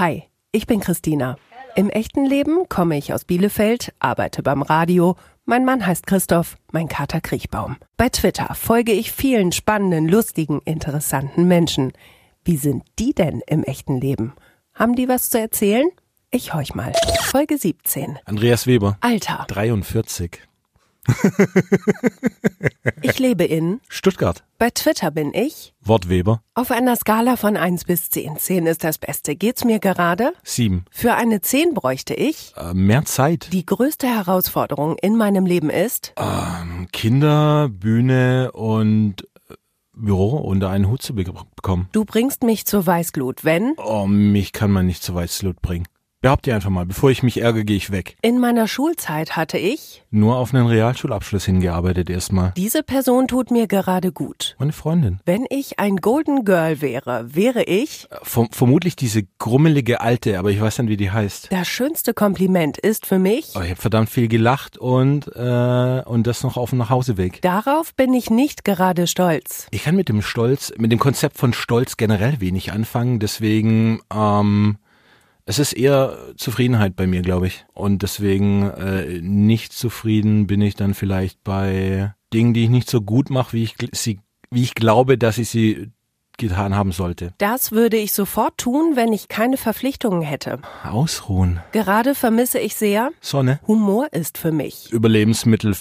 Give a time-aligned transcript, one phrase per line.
[0.00, 1.36] Hi, ich bin Christina.
[1.76, 5.14] Im echten Leben komme ich aus Bielefeld, arbeite beim Radio.
[5.44, 7.76] Mein Mann heißt Christoph, mein Kater Kriechbaum.
[7.98, 11.92] Bei Twitter folge ich vielen spannenden, lustigen, interessanten Menschen.
[12.42, 14.32] Wie sind die denn im echten Leben?
[14.72, 15.90] Haben die was zu erzählen?
[16.30, 16.94] Ich horch mal.
[17.24, 18.18] Folge 17.
[18.24, 18.96] Andreas Weber.
[19.02, 19.44] Alter.
[19.48, 20.40] 43.
[23.02, 23.80] Ich lebe in.
[23.88, 24.44] Stuttgart.
[24.58, 25.74] Bei Twitter bin ich.
[25.80, 26.42] Wortweber.
[26.54, 28.36] Auf einer Skala von 1 bis 10.
[28.36, 29.36] 10 ist das Beste.
[29.36, 30.32] Geht's mir gerade?
[30.42, 30.84] 7.
[30.90, 32.52] Für eine 10 bräuchte ich.
[32.56, 33.48] Äh, mehr Zeit.
[33.52, 36.12] Die größte Herausforderung in meinem Leben ist.
[36.16, 39.54] Ähm, Kinder, Bühne und äh,
[39.94, 41.88] Büro unter einen Hut zu be bekommen.
[41.92, 43.74] Du bringst mich zur Weißglut, wenn.
[43.78, 45.86] Oh, mich kann man nicht zu Weißglut bringen.
[46.22, 48.18] Behauptet ihr einfach mal, bevor ich mich ärgere, gehe ich weg.
[48.20, 50.04] In meiner Schulzeit hatte ich.
[50.10, 52.52] Nur auf einen Realschulabschluss hingearbeitet erstmal.
[52.58, 54.54] Diese Person tut mir gerade gut.
[54.58, 55.20] Meine Freundin.
[55.24, 58.06] Wenn ich ein Golden Girl wäre, wäre ich.
[58.20, 61.50] Verm vermutlich diese grummelige Alte, aber ich weiß nicht, wie die heißt.
[61.52, 63.52] Das schönste Kompliment ist für mich.
[63.54, 67.40] Oh, ich habe verdammt viel gelacht und, äh, und das noch auf dem Nachhauseweg.
[67.40, 69.68] Darauf bin ich nicht gerade stolz.
[69.70, 74.76] Ich kann mit dem Stolz, mit dem Konzept von Stolz generell wenig anfangen, deswegen, ähm,
[75.50, 77.66] es ist eher Zufriedenheit bei mir, glaube ich.
[77.74, 83.00] Und deswegen äh, nicht zufrieden bin ich dann vielleicht bei Dingen, die ich nicht so
[83.00, 84.20] gut mache, wie ich sie,
[84.52, 85.90] wie ich glaube, dass ich sie
[86.38, 87.34] getan haben sollte.
[87.38, 90.60] Das würde ich sofort tun, wenn ich keine Verpflichtungen hätte.
[90.84, 91.58] Ausruhen.
[91.72, 93.10] Gerade vermisse ich sehr.
[93.20, 93.58] Sonne.
[93.66, 94.92] Humor ist für mich.
[94.92, 95.74] Überlebensmittel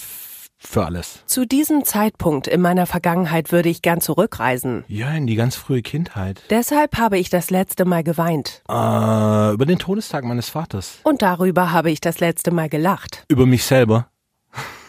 [0.59, 1.23] für alles.
[1.25, 4.83] Zu diesem Zeitpunkt in meiner Vergangenheit würde ich gern zurückreisen.
[4.87, 6.43] Ja, in die ganz frühe Kindheit.
[6.49, 8.61] Deshalb habe ich das letzte Mal geweint.
[8.69, 10.99] Äh, über den Todestag meines Vaters.
[11.03, 13.23] Und darüber habe ich das letzte Mal gelacht.
[13.29, 14.09] Über mich selber.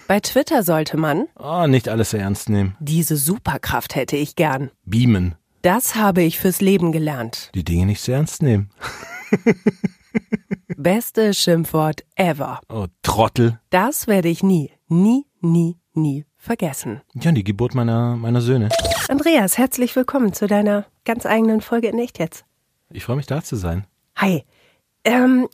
[0.08, 1.28] Bei Twitter sollte man.
[1.38, 2.76] Oh, nicht alles ernst nehmen.
[2.80, 4.70] Diese Superkraft hätte ich gern.
[4.84, 5.36] Beamen.
[5.62, 7.50] Das habe ich fürs Leben gelernt.
[7.54, 8.70] Die Dinge nicht sehr ernst nehmen.
[10.76, 12.60] Beste Schimpfwort ever.
[12.68, 13.60] Oh, Trottel.
[13.70, 17.02] Das werde ich nie, nie, nie, nie vergessen.
[17.14, 18.68] Ja, die Geburt meiner, meiner Söhne.
[19.08, 22.44] Andreas, herzlich willkommen zu deiner ganz eigenen Folge in Echt jetzt.
[22.90, 23.86] Ich freue mich da zu sein.
[24.16, 24.44] Hi.
[25.04, 25.48] Ähm,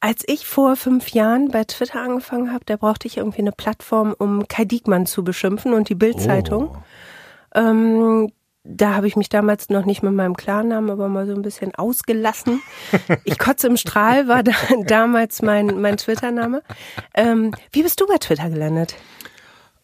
[0.00, 4.14] als ich vor fünf Jahren bei Twitter angefangen habe, da brauchte ich irgendwie eine Plattform,
[4.18, 6.70] um Kai Diekmann zu beschimpfen und die Bild-Zeitung.
[6.74, 7.58] Oh.
[7.58, 8.32] Ähm,
[8.64, 11.74] da habe ich mich damals noch nicht mit meinem Klarnamen, aber mal so ein bisschen
[11.74, 12.62] ausgelassen.
[13.24, 14.52] Ich kotze im Strahl war da,
[14.86, 16.62] damals mein, mein Twitter-Name.
[17.14, 18.96] Ähm, wie bist du bei Twitter gelandet?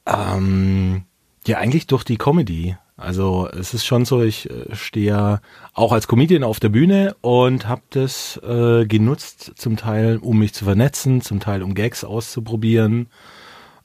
[0.07, 1.05] Ähm,
[1.47, 2.77] ja, eigentlich durch die Comedy.
[2.97, 5.41] Also es ist schon so, ich äh, stehe ja
[5.75, 10.55] auch als Comedian auf der Bühne und habe das äh, genutzt, zum Teil um mich
[10.55, 13.09] zu vernetzen, zum Teil um Gags auszuprobieren.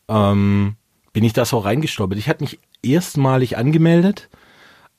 [0.08, 0.76] Ähm,
[1.12, 2.18] bin ich da so reingestolpert.
[2.18, 4.30] Ich hatte mich erstmalig angemeldet,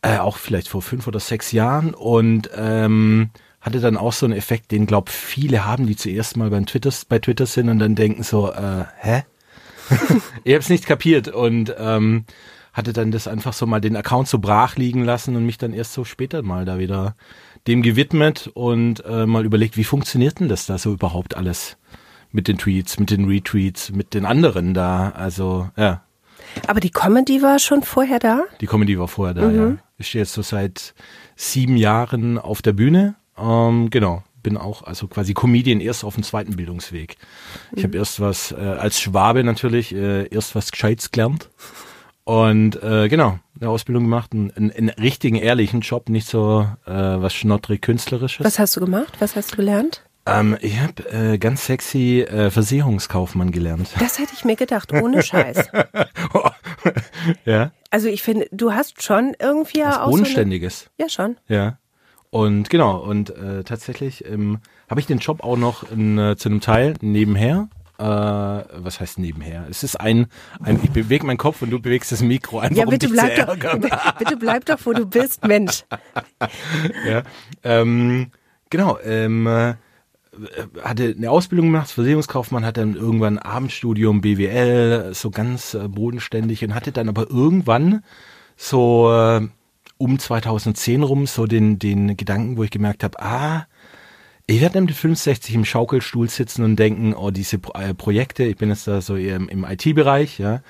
[0.02, 3.30] äh, auch vielleicht vor fünf oder sechs Jahren und ähm,
[3.62, 6.92] hatte dann auch so einen Effekt, den glaub viele haben, die zuerst mal beim Twitter,
[7.08, 9.22] bei Twitter sind und dann denken so, äh, hä?
[10.44, 12.24] ich habe es nicht kapiert und ähm,
[12.72, 15.72] hatte dann das einfach so mal den Account so brach liegen lassen und mich dann
[15.72, 17.14] erst so später mal da wieder
[17.66, 21.76] dem gewidmet und äh, mal überlegt, wie funktioniert denn das da so überhaupt alles
[22.30, 25.10] mit den Tweets, mit den Retweets, mit den anderen da.
[25.10, 26.02] Also ja,
[26.66, 28.44] Aber die Comedy war schon vorher da?
[28.60, 29.50] die Comedy war vorher da.
[29.50, 29.76] Ja.
[29.98, 30.94] Ich stehe jetzt so seit
[31.36, 33.14] sieben Jahren auf der Bühne.
[33.38, 37.16] Ähm, genau, bin auch also quasi Comedian erst auf dem zweiten Bildungsweg.
[37.74, 41.48] Ich habe erst was äh, als Schwabe natürlich äh, erst was Gescheites gelernt
[42.24, 47.32] und äh, genau eine Ausbildung gemacht, einen, einen, richtigen ehrlichen Job, nicht so äh, was
[47.32, 48.44] schnottrig künstlerisches.
[48.44, 49.14] Was hast du gemacht?
[49.20, 50.02] Was hast du gelernt?
[50.24, 53.90] Ähm, ich habe äh, ganz sexy äh, Versicherungskaufmann gelernt.
[53.98, 55.68] Das hätte ich mir gedacht, ohne Scheiß.
[57.44, 60.70] ja, Also ich finde, du hast schon irgendwie ja auch so eine.
[60.96, 61.36] Ja, schon.
[61.48, 61.78] Ja.
[62.32, 66.48] Und genau, und äh, tatsächlich ähm, habe ich den Job auch noch in, äh, zu
[66.48, 67.68] einem Teil nebenher.
[67.98, 69.66] Äh, was heißt nebenher?
[69.68, 70.28] Es ist ein,
[70.62, 73.12] ein ich bewege meinen Kopf und du bewegst das Mikro einfach, Ja, um bitte dich
[73.12, 75.84] bleib, doch, bitte bleib doch, wo du bist, Mensch.
[77.06, 77.22] ja.
[77.64, 78.30] ähm,
[78.70, 79.74] genau, ähm, äh,
[80.82, 86.64] hatte eine Ausbildung gemacht, Versicherungskaufmann, hat dann irgendwann ein Abendstudium BWL, so ganz äh, bodenständig
[86.64, 88.02] und hatte dann aber irgendwann
[88.56, 89.48] so äh,
[90.02, 93.66] um 2010 rum so den, den Gedanken, wo ich gemerkt habe, ah,
[94.48, 98.56] ich werde mit 65 im Schaukelstuhl sitzen und denken, oh, diese Pro äh, Projekte, ich
[98.56, 100.60] bin jetzt da so eher im, im IT-Bereich, ja,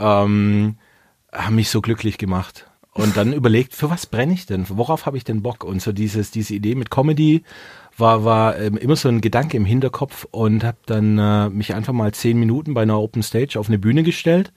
[0.00, 0.76] ähm,
[1.32, 2.68] haben mich so glücklich gemacht.
[2.92, 4.66] Und dann überlegt, für was brenne ich denn?
[4.68, 5.62] Worauf habe ich denn Bock?
[5.62, 7.44] Und so dieses, diese Idee mit Comedy
[7.96, 11.92] war, war ähm, immer so ein Gedanke im Hinterkopf und habe dann äh, mich einfach
[11.92, 14.52] mal zehn Minuten bei einer Open Stage auf eine Bühne gestellt,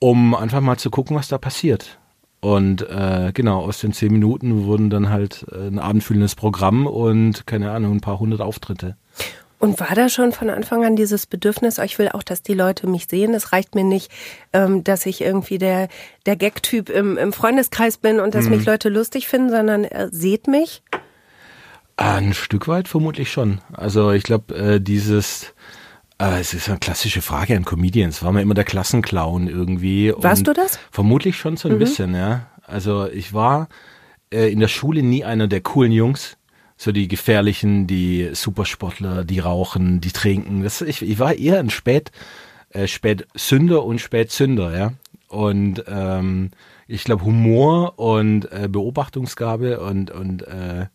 [0.00, 1.99] um einfach mal zu gucken, was da passiert.
[2.40, 7.46] Und äh, genau, aus den zehn Minuten wurden dann halt äh, ein abendfüllendes Programm und
[7.46, 8.96] keine Ahnung, ein paar hundert Auftritte.
[9.58, 12.54] Und war da schon von Anfang an dieses Bedürfnis, oh, ich will auch, dass die
[12.54, 13.34] Leute mich sehen.
[13.34, 14.10] Es reicht mir nicht,
[14.54, 15.88] ähm, dass ich irgendwie der,
[16.24, 18.52] der Gag-Typ im, im Freundeskreis bin und dass mhm.
[18.52, 20.82] mich Leute lustig finden, sondern äh, seht mich?
[21.98, 23.60] Ein Stück weit vermutlich schon.
[23.74, 25.52] Also ich glaube, äh, dieses,
[26.28, 28.22] es ist eine klassische Frage an Comedians.
[28.22, 30.12] War man immer der Klassenclown irgendwie?
[30.16, 30.78] Warst du das?
[30.90, 31.78] Vermutlich schon so ein mhm.
[31.78, 32.46] bisschen, ja.
[32.62, 33.68] Also ich war
[34.30, 36.36] äh, in der Schule nie einer der coolen Jungs
[36.80, 40.62] so die gefährlichen, die Supersportler, die rauchen, die trinken.
[40.62, 42.10] Das, ich, ich war eher ein Spät,
[42.70, 44.92] äh, Spätsünder und Spätzünder, ja.
[45.28, 46.50] Und ähm,
[46.88, 50.86] ich glaube, Humor und äh, Beobachtungsgabe und, und äh,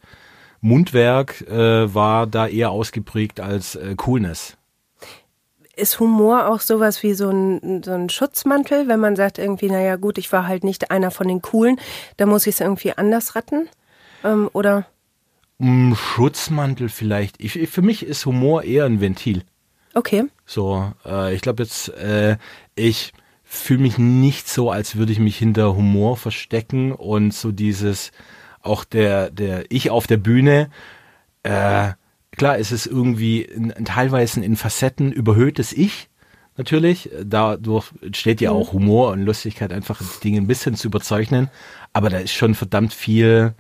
[0.60, 4.58] Mundwerk äh, war da eher ausgeprägt als äh, Coolness.
[5.76, 9.98] Ist Humor auch sowas wie so ein, so ein Schutzmantel, wenn man sagt irgendwie, naja
[9.98, 11.80] gut, ich war halt nicht einer von den Coolen,
[12.18, 13.68] da muss ich es irgendwie anders retten?
[14.24, 14.86] Ähm, oder?
[15.60, 17.42] Schutzmantel vielleicht.
[17.42, 19.44] Ich, für mich ist Humor eher ein Ventil.
[19.94, 20.26] Okay.
[20.46, 22.38] So, äh, ich glaube jetzt, äh,
[22.76, 23.14] ich
[23.44, 28.12] fühle mich nicht so, als würde ich mich hinter Humor verstecken und so dieses,
[28.62, 30.70] auch der, der Ich auf der Bühne,
[31.44, 31.94] äh,
[32.36, 36.10] klar, es ist irgendwie in, teilweise in Facetten überhöhtes Ich,
[36.58, 37.10] natürlich.
[37.24, 38.58] Dadurch entsteht ja mhm.
[38.58, 41.50] auch Humor und Lustigkeit, einfach Dinge ein bisschen zu überzeichnen.
[41.94, 43.54] Aber da ist schon verdammt viel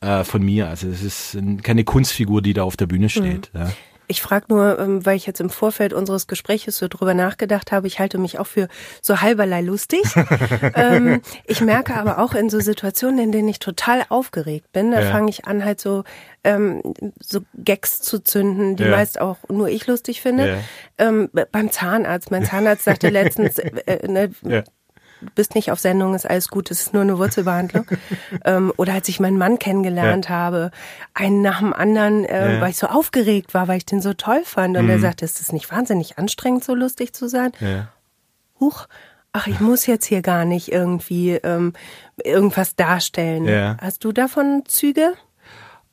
[0.00, 0.68] äh, von mir.
[0.68, 3.50] Also es ist keine Kunstfigur, die da auf der Bühne steht.
[3.54, 3.60] Mhm.
[3.60, 3.72] Ja.
[4.08, 7.86] Ich frage nur, ähm, weil ich jetzt im Vorfeld unseres Gespräches so drüber nachgedacht habe,
[7.86, 8.68] ich halte mich auch für
[9.02, 10.02] so halberlei lustig.
[10.74, 15.00] ähm, ich merke aber auch in so Situationen, in denen ich total aufgeregt bin, da
[15.00, 15.10] ja.
[15.10, 16.04] fange ich an halt so,
[16.44, 16.82] ähm,
[17.20, 18.90] so Gags zu zünden, die ja.
[18.90, 20.48] meist auch nur ich lustig finde.
[20.48, 20.58] Ja.
[20.98, 24.30] Ähm, beim Zahnarzt, mein Zahnarzt sagte letztens, äh, äh ne,
[25.34, 27.86] bist nicht auf Sendung, ist alles gut, es ist nur eine Wurzelbehandlung.
[28.44, 30.30] ähm, oder als ich meinen Mann kennengelernt ja.
[30.30, 30.70] habe,
[31.14, 32.60] einen nach dem anderen, äh, ja.
[32.60, 34.76] weil ich so aufgeregt war, weil ich den so toll fand.
[34.76, 34.90] Und mhm.
[34.90, 37.52] er sagte, ist es nicht wahnsinnig anstrengend, so lustig zu sein?
[37.60, 37.88] Ja.
[38.60, 38.86] Huch,
[39.32, 41.72] ach, ich muss jetzt hier gar nicht irgendwie ähm,
[42.22, 43.44] irgendwas darstellen.
[43.44, 43.76] Ja.
[43.80, 45.12] Hast du davon Züge?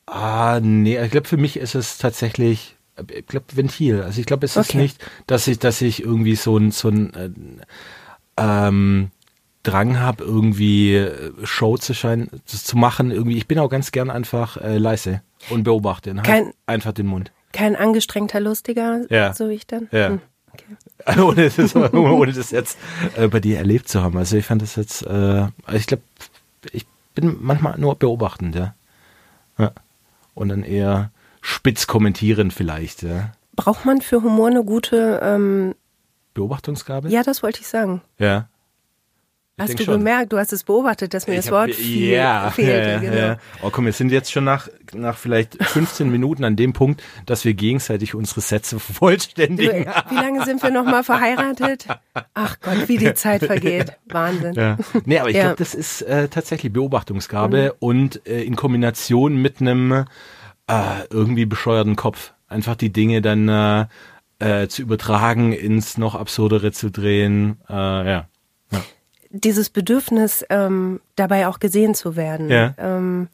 [0.06, 2.76] Ah, nee, ich glaube, für mich ist es tatsächlich,
[3.10, 4.02] ich glaube, Ventil.
[4.02, 4.78] Also ich glaube, es ist okay.
[4.78, 7.30] nicht, dass ich, dass ich irgendwie so ein, so ein äh,
[8.36, 9.10] ähm,
[9.64, 13.10] Drang habe, irgendwie äh, Show zu scheinen, zu machen.
[13.10, 16.10] Irgendwie, ich bin auch ganz gern einfach äh, leise und beobachte.
[16.10, 17.32] Und kein, einfach den Mund.
[17.52, 19.32] Kein angestrengter Lustiger, ja.
[19.32, 19.88] so wie ich dann.
[19.90, 20.08] Ja.
[20.08, 20.20] Hm,
[20.52, 21.20] okay.
[21.20, 22.78] ohne, das, ohne das jetzt
[23.16, 24.16] äh, bei dir erlebt zu haben.
[24.18, 26.02] Also ich fand das jetzt, äh, ich glaube,
[26.72, 28.74] ich bin manchmal nur beobachtend, ja.
[29.58, 29.72] ja.
[30.34, 31.10] Und dann eher
[31.40, 33.32] spitz kommentieren vielleicht, ja.
[33.56, 35.74] Braucht man für Humor eine gute ähm,
[36.34, 37.08] Beobachtungsgabe?
[37.08, 38.02] Ja, das wollte ich sagen.
[38.18, 38.48] Ja.
[39.56, 39.98] Ich hast du schon.
[39.98, 42.90] gemerkt, du hast es beobachtet, dass mir ich das Wort viel, ja, fehlte.
[42.90, 43.16] Ja, genau.
[43.16, 43.36] ja.
[43.62, 47.44] Oh komm, wir sind jetzt schon nach, nach vielleicht 15 Minuten an dem Punkt, dass
[47.44, 49.86] wir gegenseitig unsere Sätze vollständigen.
[50.08, 51.86] Wie lange sind wir noch mal verheiratet?
[52.34, 53.96] Ach Gott, wie die Zeit vergeht.
[54.06, 54.54] Wahnsinn.
[54.54, 54.76] Ja.
[55.04, 55.42] Nee, aber ich ja.
[55.44, 57.76] glaube, das ist äh, tatsächlich Beobachtungsgabe mhm.
[57.78, 60.04] und äh, in Kombination mit einem äh,
[61.10, 62.32] irgendwie bescheuerten Kopf.
[62.48, 63.88] Einfach die Dinge dann
[64.38, 67.58] äh, zu übertragen, ins noch absurdere zu drehen.
[67.68, 68.28] Äh, ja.
[68.70, 68.84] ja.
[69.30, 72.50] Dieses Bedürfnis, ähm, dabei auch gesehen zu werden.
[72.50, 72.74] Ja.
[72.78, 73.28] Ähm,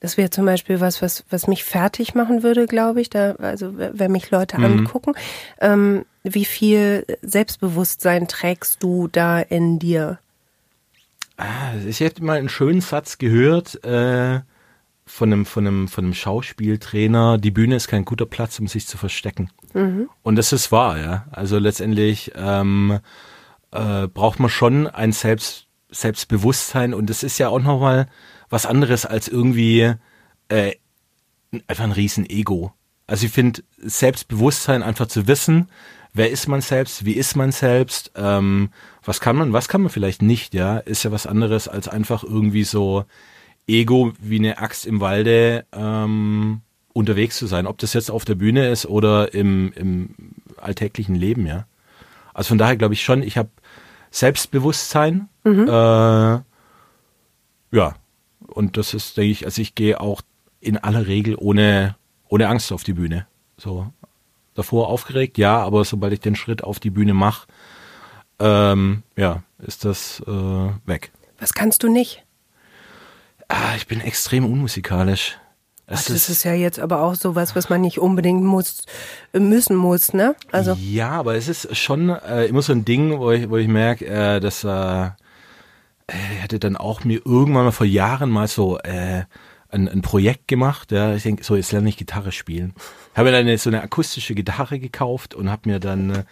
[0.00, 3.08] das wäre zum Beispiel was, was, was mich fertig machen würde, glaube ich.
[3.08, 4.64] Da, also wenn mich Leute mhm.
[4.64, 5.14] angucken,
[5.60, 10.18] ähm, wie viel Selbstbewusstsein trägst du da in dir?
[11.36, 13.84] Ah, ich hätte mal einen schönen Satz gehört.
[13.84, 14.40] Äh,
[15.06, 18.86] von einem, von einem, von einem Schauspieltrainer, die Bühne ist kein guter Platz, um sich
[18.86, 19.50] zu verstecken.
[19.74, 20.08] Mhm.
[20.22, 21.26] Und das ist wahr, ja.
[21.30, 23.00] Also letztendlich ähm,
[23.70, 28.06] äh, braucht man schon ein Selbst, Selbstbewusstsein und das ist ja auch nochmal
[28.48, 29.94] was anderes als irgendwie
[30.48, 30.72] äh,
[31.66, 32.72] einfach ein Riesen-Ego.
[33.06, 35.68] Also ich finde Selbstbewusstsein einfach zu wissen,
[36.12, 38.70] wer ist man selbst, wie ist man selbst, ähm,
[39.04, 42.22] was kann man, was kann man vielleicht nicht, ja, ist ja was anderes als einfach
[42.22, 43.04] irgendwie so
[43.66, 46.62] Ego wie eine Axt im Walde ähm,
[46.92, 50.14] unterwegs zu sein, ob das jetzt auf der Bühne ist oder im, im
[50.56, 51.66] alltäglichen Leben, ja.
[52.34, 53.50] Also von daher glaube ich schon, ich habe
[54.10, 55.28] Selbstbewusstsein.
[55.44, 55.68] Mhm.
[55.68, 56.40] Äh,
[57.74, 57.94] ja,
[58.46, 60.22] und das ist, denke ich, also ich gehe auch
[60.60, 61.96] in aller Regel ohne,
[62.28, 63.26] ohne Angst auf die Bühne.
[63.56, 63.90] So
[64.54, 67.46] davor aufgeregt, ja, aber sobald ich den Schritt auf die Bühne mache,
[68.38, 71.12] ähm, ja, ist das äh, weg.
[71.38, 72.24] Was kannst du nicht?
[73.48, 75.38] Ah, ich bin extrem unmusikalisch.
[75.86, 78.84] Es das ist, ja jetzt aber auch sowas, was man nicht unbedingt muss,
[79.32, 80.34] müssen muss, ne?
[80.50, 83.68] Also ja, aber es ist schon äh, immer so ein Ding, wo ich, wo ich
[83.68, 85.06] merke, äh, dass äh,
[86.06, 89.24] äh, hatte dann auch mir irgendwann mal vor Jahren mal so äh,
[89.68, 90.92] ein, ein Projekt gemacht.
[90.92, 92.74] Ja, ich denke, so jetzt lerne ich Gitarre spielen.
[93.14, 96.24] Habe mir dann eine, so eine akustische Gitarre gekauft und habe mir dann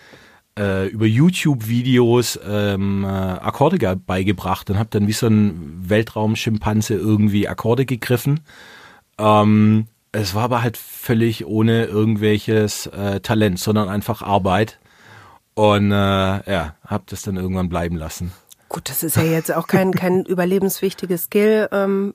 [0.59, 7.49] äh, über YouTube-Videos ähm, äh, Akkorde beigebracht und habe dann wie so ein Weltraumschimpanse irgendwie
[7.49, 8.40] Akkorde gegriffen.
[9.20, 14.80] Ähm, es war aber halt völlig ohne irgendwelches äh, Talent, sondern einfach Arbeit.
[15.54, 18.32] Und äh, ja, habe das dann irgendwann bleiben lassen.
[18.72, 22.14] Gut, das ist ja jetzt auch kein, kein überlebenswichtiges Skill, ähm,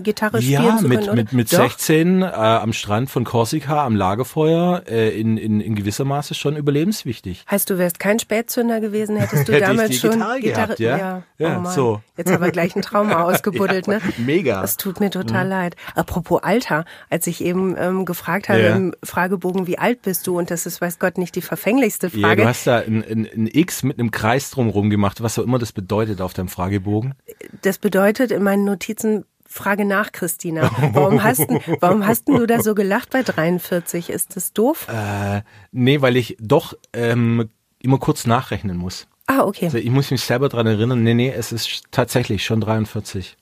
[0.00, 1.16] Gitarre spielen ja, zu mit, können, oder?
[1.16, 6.04] mit, mit 16 äh, am Strand von Korsika am Lagerfeuer äh, in, in, in gewisser
[6.04, 7.44] Maße schon überlebenswichtig.
[7.50, 10.78] Heißt, du wärst kein Spätzünder gewesen, hättest du Hätte ich damals die schon Gitarre gehabt,
[10.78, 11.22] ja?
[11.38, 11.74] Ja, oh Mann.
[11.74, 12.00] so.
[12.16, 14.00] Jetzt haben wir gleich ein Trauma ausgebuddelt, Ja, ne?
[14.18, 14.60] mega.
[14.60, 15.74] Das tut mir total leid.
[15.96, 18.76] Apropos Alter, als ich eben ähm, gefragt habe Ja.
[18.76, 20.38] im Fragebogen, wie alt bist du?
[20.38, 22.42] Und das ist, weiß Gott, nicht die verfänglichste Ja, Frage.
[22.42, 25.58] du hast da ein, ein, ein X mit einem Kreis drumherum gemacht, was auch immer
[25.58, 27.14] das bedeutet auf deinem Fragebogen.
[27.62, 30.70] das bedeutet in meinen Notizen Frage nach, Christina.
[30.92, 31.46] Warum hast,
[31.80, 34.08] warum hast du da so gelacht bei 43?
[34.08, 34.88] Ist das doof?
[34.88, 37.50] Äh, nee, weil ich doch ähm,
[37.80, 39.06] immer kurz nachrechnen muss.
[39.26, 39.66] Ah, okay.
[39.66, 43.36] Also ich muss mich selber dran erinnern, nee, nee, es ist tatsächlich schon 43.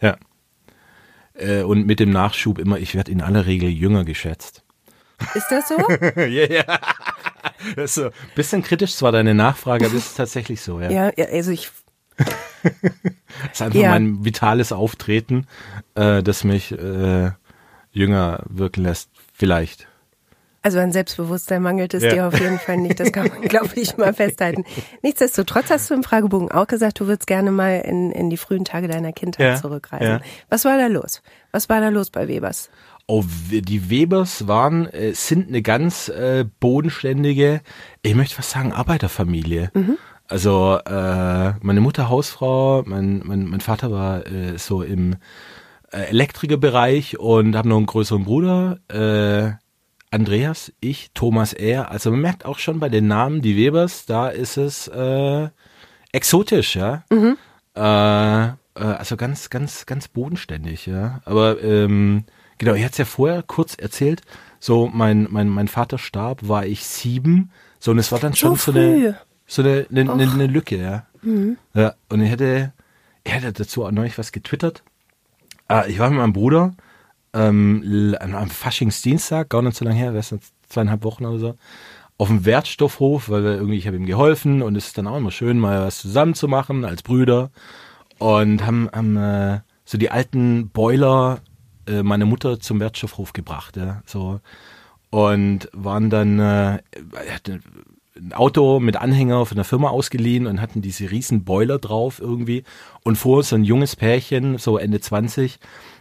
[0.00, 0.16] Ja.
[1.34, 4.64] Äh, und mit dem Nachschub immer, ich werde in aller Regel jünger geschätzt.
[5.34, 5.76] Ist das so?
[6.16, 6.64] ja, ja.
[7.76, 8.10] Das ist so.
[8.34, 10.90] Bisschen kritisch zwar deine Nachfrage, aber es ist tatsächlich so, ja.
[10.90, 11.70] ja, ja, also ich
[12.62, 13.90] Das ist einfach Ja.
[13.90, 15.46] mein vitales Auftreten,
[15.94, 17.30] äh, das mich äh,
[17.92, 19.10] jünger wirken lässt.
[19.32, 19.88] Vielleicht.
[20.62, 22.10] Also an Selbstbewusstsein mangelt es Ja.
[22.14, 22.98] dir auf jeden Fall nicht.
[22.98, 24.64] Das kann man, glaube ich, mal festhalten.
[25.02, 28.64] Nichtsdestotrotz hast du im Fragebogen auch gesagt, du würdest gerne mal in, in die frühen
[28.64, 30.06] Tage deiner Kindheit Ja, zurückreisen.
[30.08, 30.20] ja.
[30.48, 31.20] Was war da los?
[31.52, 32.70] Was war da los bei Webers?
[33.06, 37.60] Oh, die Webers waren, äh, sind eine ganz äh, bodenständige,
[38.02, 39.70] ich möchte fast sagen, Arbeiterfamilie.
[40.26, 45.16] Also äh, meine Mutter Hausfrau, mein, mein, mein Vater war äh, so im
[45.92, 49.52] äh, Elektrikerbereich und habe noch einen größeren Bruder, äh,
[50.10, 51.90] Andreas, ich, Thomas R.
[51.90, 55.48] Also man merkt auch schon bei den Namen, die Webers, da ist es äh,
[56.12, 57.04] exotisch, ja.
[57.76, 61.20] Äh, äh, also ganz, ganz, ganz bodenständig, ja.
[61.24, 62.24] Aber ähm,
[62.64, 64.22] genau, ich hatte es ja vorher kurz erzählt.
[64.58, 67.50] So, mein, mein, mein Vater starb, war ich sieben.
[67.78, 68.78] So, und es war dann schon so, früh.
[68.78, 71.06] eine, so eine, eine, eine, eine Lücke, ja.
[71.74, 72.72] Ja, und ich hätte,
[73.24, 74.82] ich hätte dazu auch neulich was getwittert.
[75.68, 76.74] Ah, ich war mit meinem Bruder
[77.34, 81.54] ähm, am Faschingsdienstag, gar nicht so lange her, das sind zweieinhalb Wochen oder so,
[82.16, 85.16] auf dem Wertstoffhof, weil wir irgendwie, ich habe ihm geholfen und es ist dann auch
[85.16, 87.50] immer schön, mal was zusammen zu machen als Brüder.
[88.18, 91.40] Und haben, haben äh, so die alten Boiler
[91.86, 94.40] äh, meiner Mutter zum Wertstoffhof gebracht, ja, so.
[95.10, 96.78] Und waren dann, äh,
[98.16, 102.62] ein Auto mit Anhänger von der Firma ausgeliehen und hatten diese riesen Boiler drauf irgendwie.
[103.02, 105.58] Und vor uns so ein junges Pärchen, so Ende 20,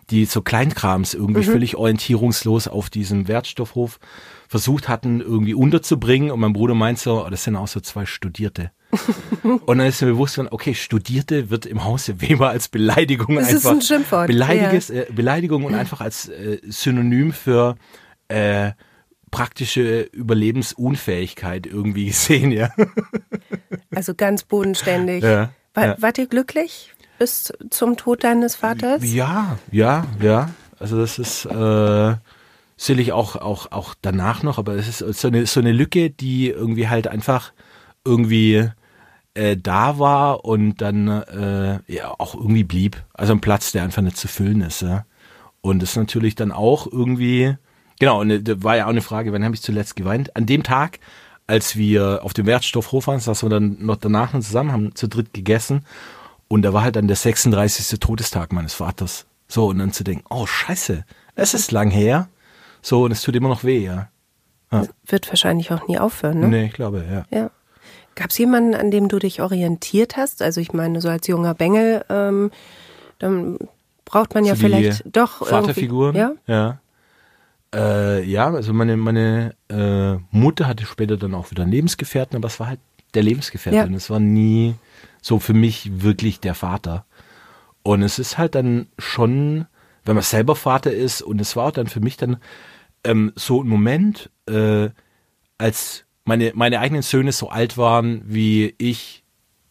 [0.10, 4.00] die so Kleinkrams irgendwie völlig orientierungslos auf diesem Wertstoffhof
[4.48, 6.30] versucht hatten, irgendwie unterzubringen.
[6.30, 8.72] Und mein Bruder meint so, oh, das sind auch so zwei Studierte.
[9.44, 13.52] und dann ist mir bewusst geworden, okay, Studierte wird im Hause Weber als Beleidigung Das
[13.52, 17.76] ist einfach ein Schimpfwort, Beleidiges, äh, Beleidigung und einfach als äh, Synonym für
[18.28, 18.72] äh,
[19.32, 22.70] praktische Überlebensunfähigkeit irgendwie gesehen, ja.
[23.94, 25.24] Also ganz bodenständig.
[25.24, 25.96] Ja, War, ja.
[26.00, 29.02] Wart ihr glücklich bis zum Tod deines Vaters?
[29.04, 30.50] Ja, ja, ja.
[30.80, 32.16] Also das ist äh,
[32.78, 36.50] sicherlich auch, auch, auch danach noch, aber es ist so eine, so eine Lücke, die
[36.50, 37.54] irgendwie halt einfach
[38.06, 38.70] irgendwie
[39.34, 43.04] äh, da war und dann äh, ja auch irgendwie blieb.
[43.14, 44.82] Also ein Platz, der einfach nicht zu füllen ist.
[44.82, 45.06] Ja.
[45.62, 47.56] Und das ist natürlich dann auch irgendwie,
[48.00, 50.36] genau, und äh, da war ja auch eine Frage, wann habe ich zuletzt geweint?
[50.36, 51.00] An dem Tag,
[51.48, 55.08] als wir auf dem Wertstoffhof waren, saßen wir dann noch danach noch zusammen, haben zu
[55.08, 55.86] dritt gegessen
[56.48, 58.00] und da war halt dann der 36.
[58.00, 59.26] Todestag meines Vaters.
[59.48, 62.30] So, und dann zu denken, oh scheiße, es ist lang her.
[62.82, 64.10] So, und es tut immer noch weh, ja.
[65.06, 66.48] Wird wahrscheinlich auch nie aufhören, ne?
[66.48, 67.38] Nee, ich glaube, ja.
[67.38, 67.52] Ja.
[68.16, 70.42] Gab es jemanden, an dem du dich orientiert hast?
[70.42, 72.52] Also ich meine, so als junger Bengel, ähm,
[73.20, 73.58] dann
[74.06, 76.16] braucht man ja So vielleicht doch Vaterfiguren.
[76.16, 76.34] Ja.
[76.46, 76.80] Ja.
[77.74, 82.48] Äh, ja, also meine, meine äh, Mutter hatte später dann auch wieder einen Lebensgefährten, aber
[82.48, 82.80] es war halt
[83.16, 83.78] der Lebensgefährte.
[83.78, 83.86] Ja.
[83.86, 84.76] Und es war nie
[85.22, 87.06] so für mich wirklich der Vater.
[87.82, 89.66] Und es ist halt dann schon,
[90.06, 92.38] wenn man selber Vater ist, und es war auch dann für mich dann
[93.04, 94.90] ähm, so ein Moment, äh,
[95.58, 99.24] als meine, meine eigenen Söhne so alt waren wie ich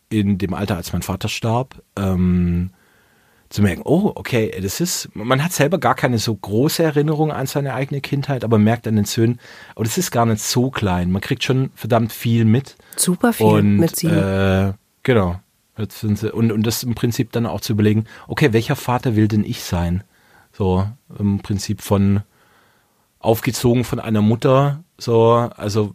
[0.09, 2.71] in dem Alter, als mein Vater starb, ähm,
[3.49, 7.47] zu merken, oh, okay, das ist, man hat selber gar keine so große Erinnerung an
[7.47, 9.41] seine eigene Kindheit, aber merkt an den Söhnen,
[9.77, 11.11] oh, das ist gar nicht so klein.
[11.11, 12.77] Man kriegt schon verdammt viel mit.
[12.97, 14.17] Super viel Und mit sieben.
[14.17, 15.41] Äh, genau.
[15.89, 19.45] Sie, und, und das im Prinzip dann auch zu überlegen, okay, welcher Vater will denn
[19.45, 20.05] ich sein?
[20.53, 20.87] So,
[21.19, 22.23] im Prinzip von
[23.19, 25.95] aufgezogen von einer Mutter, so, also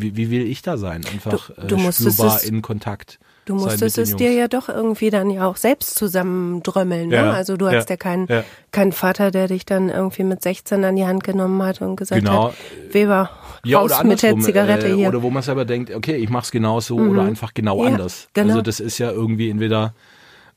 [0.00, 1.02] wie, wie will ich da sein?
[1.12, 3.18] Einfach Du- du äh, spürbar es- in Kontakt.
[3.44, 7.08] Du sein musstest es dir ja doch irgendwie dann ja auch selbst zusammendrömmeln.
[7.10, 7.14] Ne?
[7.16, 8.42] Ja, Also du ja, ja, keinen ja.
[8.72, 12.24] keinen Vater, der dich dann irgendwie mit 16 an die Hand genommen hat und gesagt
[12.24, 12.48] Genau.
[12.48, 12.54] hat,
[12.92, 13.30] Weber,
[13.64, 15.08] Ja, raus oder mit der andersrum, Zigarette äh, hier.
[15.08, 18.28] Oder wo man selber denkt, okay, ich mach's genau so oder einfach genau Ja, anders.
[18.34, 18.48] genau.
[18.48, 19.94] Also das ist ja irgendwie entweder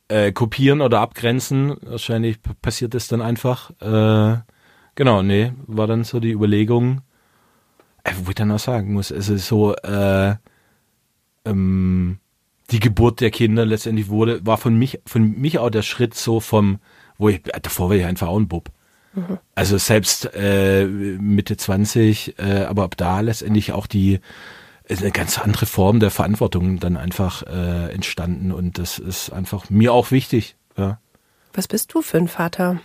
[0.07, 1.75] äh, kopieren oder abgrenzen.
[1.83, 3.69] Wahrscheinlich passiert das dann einfach.
[3.81, 4.39] Äh,
[4.95, 7.08] genau, nee, war dann so die Überlegung, äh,
[8.23, 10.35] wo ich dann auch sagen muss, es ist so, äh,
[11.45, 12.19] ähm,
[12.71, 16.39] die Geburt der Kinder letztendlich wurde, war von mich, von mich auch der Schritt so
[16.39, 16.79] vom,
[17.17, 18.71] wo ich, davor war ich einfach auch ein Bub.
[19.55, 24.19] Also selbst äh, Mitte 20, äh, aber ab da letztendlich auch die
[24.85, 29.69] ist eine ganz andere Form der Verantwortung dann einfach äh, entstanden und das ist einfach
[29.69, 30.55] mir auch wichtig.
[30.77, 30.99] Ja.
[31.53, 32.79] Was bist du für ein Vater?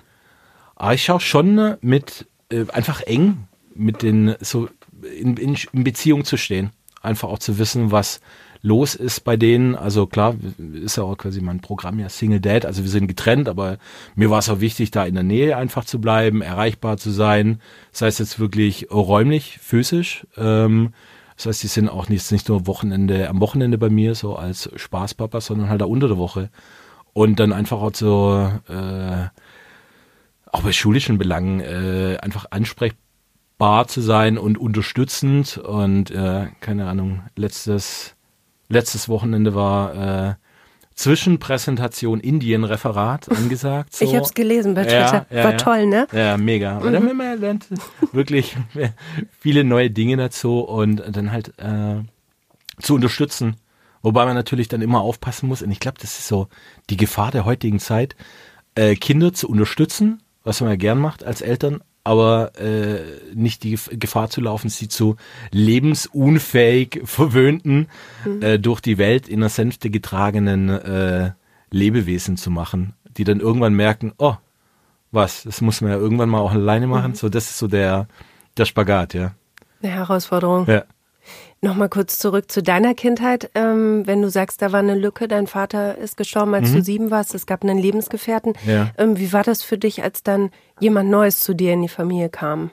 [0.77, 4.69] Aber ich schaue schon mit äh, einfach eng mit den so
[5.03, 6.71] in, in, in Beziehung zu stehen,
[7.03, 8.21] einfach auch zu wissen, was
[8.65, 9.77] los ist bei denen.
[9.77, 13.49] Also klar, ist ja auch quasi mein Programm ja Single Dad, also wir sind getrennt,
[13.49, 13.77] aber
[14.17, 17.61] mir war es auch wichtig, da in der Nähe einfach zu bleiben, erreichbar zu sein.
[17.93, 20.27] Das heißt jetzt wirklich räumlich, physisch.
[20.37, 20.95] Ähm,
[21.37, 24.71] das heißt, die sind auch nicht, nicht nur Wochenende, am Wochenende bei mir, so als
[24.75, 26.49] Spaßpapa, sondern halt auch unter der Woche.
[27.13, 29.27] Und dann einfach auch so, äh,
[30.51, 33.04] auch bei schulischen Belangen äh, einfach ansprechbar
[33.87, 38.15] zu sein und unterstützend und äh, keine Ahnung, letztes
[38.69, 39.95] letztes Wochenende war
[40.31, 40.35] äh,
[40.95, 43.95] Zwischenpräsentation Indien-Referat angesagt.
[43.95, 44.05] So.
[44.05, 45.27] Ich habe es gelesen bei Ja, Twitter.
[45.31, 45.57] ja, War ja.
[45.57, 46.07] toll, ne?
[46.13, 46.79] Ja, mega.
[46.79, 47.67] Und dann man lernt
[48.13, 48.57] wirklich
[49.41, 51.97] viele neue Dinge dazu und dann halt äh,
[52.81, 53.57] zu unterstützen.
[54.03, 55.63] Wobei man natürlich dann immer aufpassen muss.
[55.63, 56.49] Und ich glaube, das ist so
[56.91, 58.17] die Gefahr der heutigen Zeit,
[58.75, 63.01] äh, Kinder zu unterstützen, was man ja gern macht als Eltern, aber äh,
[63.35, 65.17] nicht die Gef- Gefahr zu laufen, sie zu
[65.53, 67.89] lebensunfähig verwöhnten,
[68.41, 71.33] äh, durch die Welt in der Sänfte getragenen äh,
[71.71, 74.35] Lebewesen zu machen, die dann irgendwann merken, oh,
[75.13, 77.15] was, das muss man ja irgendwann mal auch alleine machen.
[77.15, 78.09] So, das ist so der,
[78.57, 79.35] der Spagat, ja.
[79.83, 80.67] Eine Herausforderung.
[80.67, 80.85] ja.
[81.65, 83.51] Nochmal kurz zurück zu deiner Kindheit.
[83.55, 87.11] Ähm, wenn du sagst, da war eine Lücke, dein Vater ist gestorben, als du sieben
[87.11, 88.53] warst, es gab einen Lebensgefährten.
[88.67, 88.71] Mhm.
[88.71, 88.91] Ja.
[88.99, 92.29] Ähm, wie war das für dich, als dann jemand Neues zu dir in die Familie
[92.29, 92.71] kam?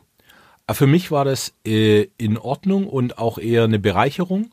[0.67, 4.49] Aber Für mich war das äh, in Ordnung und auch eher eine Bereicherung.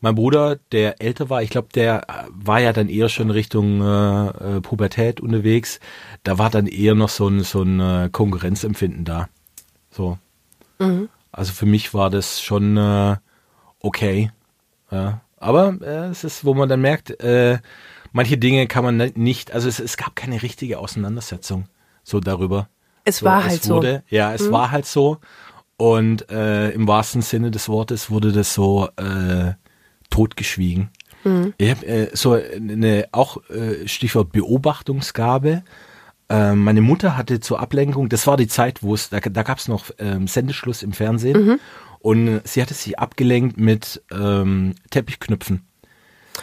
[0.00, 3.82] Mein Bruder, der älter war, ich glaube, der äh, war ja dann eher schon Richtung
[3.82, 5.78] äh, äh, Pubertät unterwegs.
[6.24, 9.28] Da war dann eher noch so ein, so ein äh, Konkurrenzempfinden da.
[9.92, 10.18] So.
[11.30, 13.16] Also für mich war das schon äh,
[13.80, 14.30] okay.
[14.90, 15.20] Ja.
[15.38, 17.58] Aber äh, es ist, wo man dann merkt, äh,
[18.12, 21.64] manche Dinge kann man nicht, also es, es gab keine richtige Auseinandersetzung
[22.02, 22.68] so darüber.
[23.04, 23.76] Es war halt es so.
[23.76, 25.18] wurde, Ja, es war halt so.
[25.76, 29.54] Und äh, im wahrsten Sinne des Wortes wurde das so äh,
[30.10, 30.90] totgeschwiegen.
[31.58, 35.62] Ich habe äh, so eine auch äh, Stichwort Beobachtungsgabe.
[36.28, 39.58] Äh, meine Mutter hatte zur Ablenkung, das war die Zeit, wo es, da, da gab
[39.58, 41.60] es noch ähm, Sendeschluss im Fernsehen
[42.00, 45.66] und sie hatte sich abgelenkt mit ähm, Teppichknüpfen.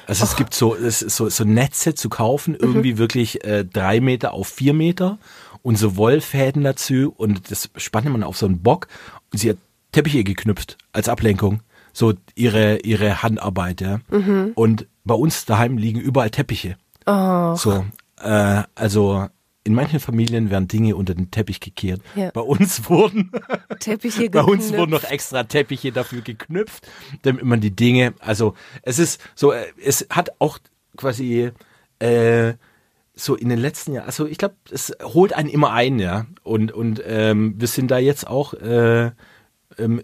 [0.05, 4.33] Also es gibt so, es so, so Netze zu kaufen, irgendwie wirklich äh, drei Meter
[4.33, 5.17] auf vier Meter
[5.63, 8.87] und so Wollfäden dazu und das spannt man auf so einen Bock
[9.33, 9.57] und sie hat
[9.91, 11.61] Teppiche geknüpft als Ablenkung.
[11.93, 14.01] So ihre, ihre Handarbeit, ja.
[14.53, 16.77] Und bei uns daheim liegen überall Teppiche.
[17.07, 17.85] Oh, So,
[18.21, 19.27] äh, also
[19.67, 22.01] in manchen Familien werden Dinge unter den Teppich gekehrt.
[22.15, 22.31] Ja.
[22.31, 23.31] Bei uns wurden
[23.79, 24.77] Teppiche bei uns geknüpft.
[24.77, 26.87] wurden noch extra Teppiche dafür geknüpft,
[27.23, 30.59] damit man die Dinge, also es ist so, äh, es hat auch
[30.95, 31.51] quasi
[31.99, 32.53] äh,
[33.13, 36.27] so in den letzten Jahren, also ich glaube, es holt einen immer ein, ja.
[36.43, 39.11] Und, und ähm, wir sind da jetzt auch, äh,
[39.77, 40.01] ähm,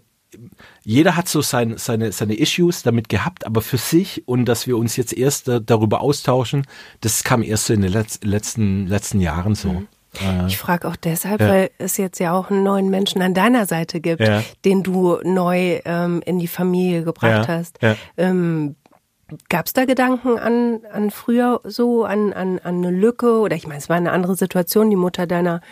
[0.82, 4.76] jeder hat so sein, seine, seine Issues damit gehabt, aber für sich und dass wir
[4.76, 6.66] uns jetzt erst darüber austauschen,
[7.00, 9.84] das kam erst so in den Letz letzten, letzten Jahren so.
[10.20, 11.48] Äh, Ich frage auch deshalb, Ja.
[11.48, 14.42] weil es jetzt ja auch einen neuen Menschen an deiner Seite gibt, Ja.
[14.64, 17.78] den du neu ähm, in die Familie gebracht Ja, hast.
[18.16, 18.76] Ähm,
[19.48, 23.38] Gab es da Gedanken an, an früher so, an, an, an eine Lücke?
[23.40, 25.62] Oder ich meine, es war eine andere Situation, die Mutter deiner,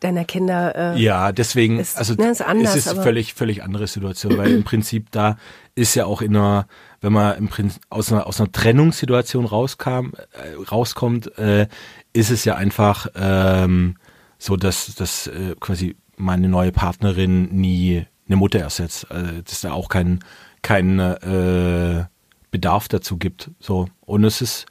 [0.00, 0.94] deiner Kinder.
[0.94, 4.50] Äh, Ja, deswegen, Ist- also ne, ist anders, es ist völlig, völlig andere Situation, weil
[4.52, 5.36] im Prinzip da
[5.74, 6.66] ist ja auch in einer,
[7.00, 11.66] wenn man im Prinzip aus einer, aus einer Trennungssituation rauskam, äh, rauskommt, äh,
[12.12, 13.96] ist es ja einfach ähm,
[14.38, 19.72] so, dass, dass äh, quasi meine neue Partnerin nie eine Mutter ersetzt, äh, dass da
[19.72, 20.20] auch kein,
[20.62, 22.04] kein äh,
[22.50, 23.50] Bedarf dazu gibt.
[23.60, 23.88] So.
[24.00, 24.66] Und es ist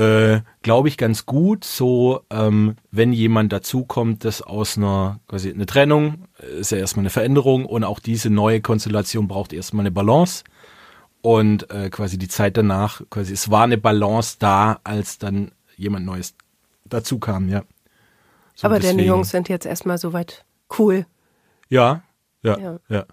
[0.00, 1.64] äh, glaube ich, ganz gut.
[1.64, 6.24] So, ähm, wenn jemand dazukommt, das aus einer quasi eine Trennung
[6.58, 10.44] ist ja erstmal eine Veränderung und auch diese neue Konstellation braucht erstmal eine Balance
[11.20, 16.06] und äh, quasi die Zeit danach, quasi es war eine Balance da, als dann jemand
[16.06, 16.34] Neues
[16.86, 17.62] dazu kam, ja.
[18.54, 18.98] So Aber deswegen.
[18.98, 20.46] deine Jungs sind jetzt erstmal soweit
[20.78, 21.04] cool.
[21.68, 22.02] Ja,
[22.42, 22.80] ja, ja.
[22.88, 23.04] ja.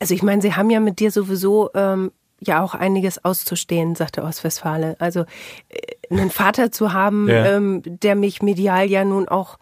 [0.00, 4.22] Also ich meine, sie haben ja mit dir sowieso ähm, ja auch einiges auszustehen, sagte
[4.22, 4.96] Ostwestfale.
[4.98, 5.24] Also
[5.68, 7.56] äh, einen Vater zu haben, ja.
[7.56, 9.58] ähm, der mich medial ja nun auch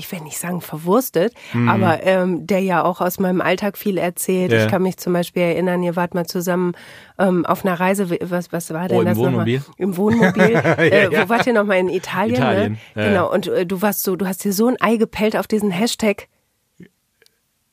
[0.00, 1.68] ich will nicht sagen verwurstet, mhm.
[1.68, 4.50] aber ähm, der ja auch aus meinem Alltag viel erzählt.
[4.50, 4.64] Ja.
[4.64, 6.72] Ich kann mich zum Beispiel erinnern, ihr wart mal zusammen
[7.18, 9.58] ähm, auf einer Reise, was, was war denn oh, im das Wohnmobil?
[9.58, 9.74] Nochmal?
[9.76, 10.50] Im Wohnmobil.
[10.52, 11.78] ja, äh, wo wart ihr nochmal?
[11.78, 12.40] In Italien?
[12.40, 12.46] Ne?
[12.46, 12.78] Italien.
[12.94, 13.04] Ne?
[13.08, 15.70] Genau, und äh, du warst so, du hast dir so ein Ei gepellt auf diesen
[15.70, 16.28] Hashtag.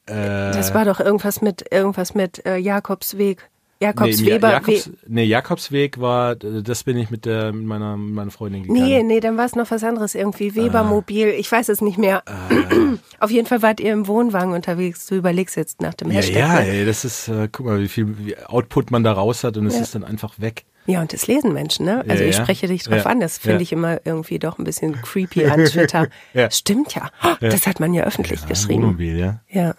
[0.06, 0.14] Äh,
[0.52, 3.50] das war doch irgendwas mit irgendwas mit äh, Jakobsweg.
[3.80, 4.48] Jakobsweber.
[4.48, 8.84] Nee, Jakobs, nee, Jakobsweg war, das bin ich mit, der, mit meiner, meiner Freundin gegangen.
[8.84, 10.56] Nee, nee, dann war es noch was anderes irgendwie.
[10.56, 12.24] Webermobil, ich weiß es nicht mehr.
[12.26, 12.50] Ah.
[13.20, 15.06] Auf jeden Fall wart ihr im Wohnwagen unterwegs.
[15.06, 16.36] Du überlegst jetzt nach dem Hashtag.
[16.36, 16.68] Ja, ja, ne?
[16.70, 19.68] ey, das ist, äh, guck mal, wie viel wie Output man da raus hat und
[19.68, 19.82] es ja.
[19.82, 20.66] ist dann einfach weg.
[20.88, 22.04] Ja, und das lesen Menschen, ne?
[22.08, 23.20] Also ja, ich spreche dich drauf an.
[23.20, 26.08] Das finde ich immer irgendwie doch ein bisschen creepy an Twitter.
[26.50, 27.10] Stimmt ja.
[27.42, 28.84] Das hat man ja öffentlich geschrieben.
[28.84, 29.42] Wohnmobil, ja.
[29.50, 29.76] Ja.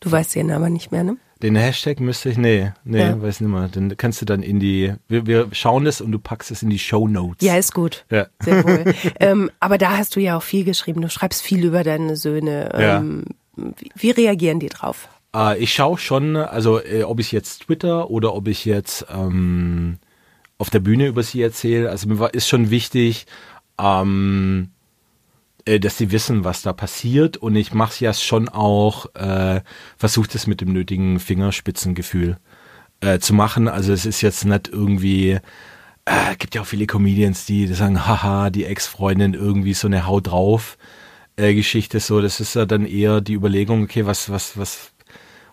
[0.00, 1.16] Du weißt den aber nicht mehr, ne?
[1.42, 3.20] Den Hashtag müsste ich, nee, nee, ja.
[3.20, 3.66] weiß nicht mehr.
[3.66, 6.70] Den kannst du dann in die, wir, wir schauen das und du packst es in
[6.70, 7.44] die Show Notes.
[7.44, 8.04] Ja, ist gut.
[8.10, 8.26] Ja.
[8.40, 8.94] Sehr wohl.
[9.20, 11.02] ähm, aber da hast du ja auch viel geschrieben.
[11.02, 12.70] Du schreibst viel über deine Söhne.
[12.74, 13.24] Ähm,
[13.56, 13.64] ja.
[13.76, 15.08] wie, wie, reagieren die drauf?
[15.34, 19.98] Äh, ich schaue schon, also äh, ob ich jetzt Twitter oder ob ich jetzt ähm,
[20.58, 21.90] auf der Bühne über sie erzähle.
[21.90, 23.26] Also mir war, ist schon wichtig,
[23.80, 24.70] ähm,
[25.64, 27.36] äh, dass sie wissen, was da passiert.
[27.36, 29.60] Und ich mache es ja schon auch, äh,
[29.96, 32.38] versuche es mit dem nötigen Fingerspitzengefühl
[33.00, 33.68] äh, zu machen.
[33.68, 35.38] Also es ist jetzt nicht irgendwie,
[36.04, 40.28] äh, gibt ja auch viele Comedians, die sagen, haha, die Ex-Freundin irgendwie so eine Haut
[40.28, 40.78] drauf
[41.36, 42.00] äh, Geschichte.
[42.00, 44.92] So, das ist ja dann eher die Überlegung, okay, was, was, was,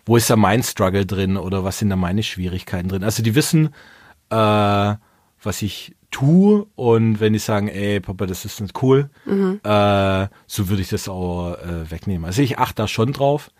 [0.06, 3.04] wo ist da mein Struggle drin oder was sind da meine Schwierigkeiten drin?
[3.04, 3.74] Also die wissen,
[4.30, 4.94] äh,
[5.42, 9.60] was ich tue und wenn die sagen, ey Papa, das ist nicht cool, mhm.
[9.62, 12.24] äh, so würde ich das auch äh, wegnehmen.
[12.24, 13.50] Also ich achte da schon drauf.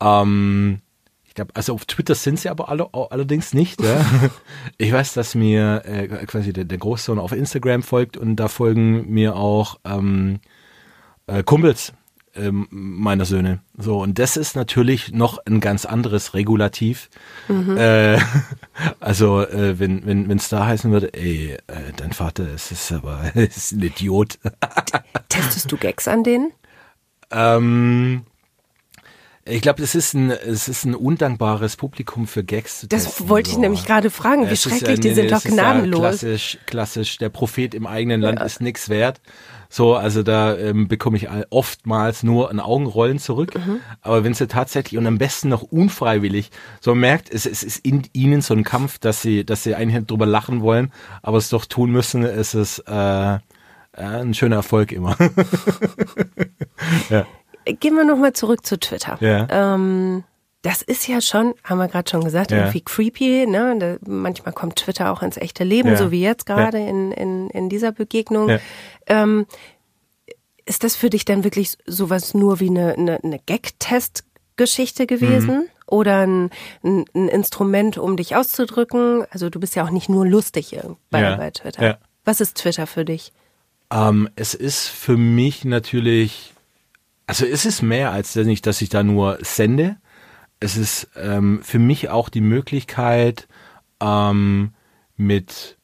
[0.00, 0.80] Ähm,
[1.24, 3.80] ich glaube, also auf Twitter sind sie aber alle, allerdings nicht.
[3.82, 4.04] Ja?
[4.78, 9.10] ich weiß, dass mir äh, quasi der, der Großsohn auf Instagram folgt und da folgen
[9.10, 10.40] mir auch ähm,
[11.26, 11.92] äh, Kumpels
[12.38, 13.60] ähm, meiner Söhne.
[13.76, 17.08] So, und das ist natürlich noch ein ganz anderes Regulativ.
[17.48, 17.76] Mhm.
[17.76, 18.18] Äh,
[19.00, 22.92] also, äh, wenn wenn wenn, es da heißen würde, ey, äh, dein Vater ist, ist
[22.92, 24.38] aber ist ein Idiot.
[25.28, 26.52] Testest du Gags an denen?
[27.30, 28.24] Ähm,
[29.48, 33.12] ich glaube, es ist ein, es ist ein undankbares Publikum für Gags zu testen.
[33.12, 34.48] Das wollte ich nämlich gerade fragen.
[34.48, 36.00] Wie es schrecklich, ja, nee, die sind doch gnadenlos.
[36.00, 37.18] Ja klassisch, klassisch.
[37.18, 38.44] Der Prophet im eigenen Land ja.
[38.44, 39.20] ist nix wert.
[39.68, 43.54] So, also da ähm, bekomme ich oftmals nur ein Augenrollen zurück.
[43.54, 43.80] Mhm.
[44.00, 46.50] Aber wenn sie tatsächlich und am besten noch unfreiwillig,
[46.80, 50.06] so merkt, es, es ist in ihnen so ein Kampf, dass sie, dass sie eigentlich
[50.06, 53.38] drüber lachen wollen, aber es doch tun müssen, ist es äh,
[53.92, 55.16] ein schöner Erfolg immer.
[57.10, 57.26] ja.
[57.64, 59.18] Gehen wir nochmal zurück zu Twitter.
[59.20, 59.74] Ja.
[59.74, 60.24] Ähm,
[60.66, 62.58] das ist ja schon, haben wir gerade schon gesagt, ja.
[62.58, 63.46] irgendwie creepy.
[63.46, 63.76] Ne?
[63.78, 65.96] Da, manchmal kommt Twitter auch ins echte Leben, ja.
[65.96, 66.88] so wie jetzt gerade ja.
[66.88, 68.58] in, in, in dieser Begegnung.
[69.06, 69.46] Ähm,
[70.64, 75.58] ist das für dich dann wirklich sowas nur wie eine, eine, eine Gag-Test-Geschichte gewesen?
[75.58, 75.64] Mhm.
[75.86, 76.50] Oder ein,
[76.82, 79.24] ein, ein, Instrument, um dich auszudrücken?
[79.30, 80.76] Also du bist ja auch nicht nur lustig
[81.10, 82.00] bei, bei Twitter.
[82.24, 83.32] Was ist Twitter für dich?
[83.92, 86.54] Ähm, es ist für mich natürlich,
[87.28, 89.98] also es ist mehr als nicht, dass ich da nur sende,
[90.60, 93.48] es ist ähm, für mich auch die Möglichkeit,
[94.00, 94.72] ähm,
[95.16, 95.76] mit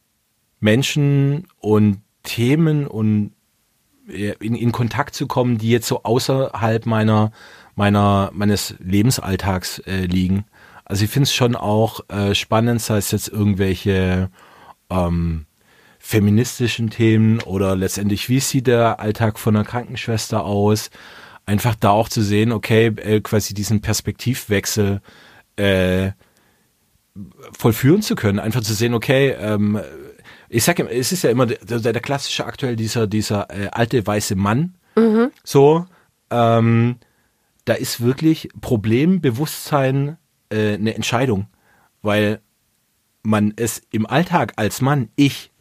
[0.61, 3.33] Menschen und Themen und
[4.07, 7.33] in, in Kontakt zu kommen, die jetzt so außerhalb meiner,
[7.75, 10.45] meiner, meines Lebensalltags äh, liegen.
[10.85, 14.31] Also ich finde es schon auch äh, spannend, sei es jetzt irgendwelche
[14.91, 15.47] ähm,
[15.99, 20.91] feministischen Themen oder letztendlich, wie sieht der Alltag von einer Krankenschwester aus?
[21.47, 25.01] Einfach da auch zu sehen, okay, äh, quasi diesen Perspektivwechsel
[25.57, 26.13] äh,
[27.57, 29.81] vollführen zu können, einfach zu sehen, okay, ähm,
[30.49, 34.35] ich sage, es ist ja immer der, der, klassische aktuell dieser dieser äh, alte weiße
[34.37, 35.31] Mann, mhm.
[35.45, 35.87] so,
[36.31, 36.97] ähm,
[37.65, 40.19] da ist wirklich Problembewusstsein
[40.51, 41.47] äh, eine Entscheidung,
[42.03, 42.41] weil
[43.23, 45.52] man es im Alltag als Mann, ich,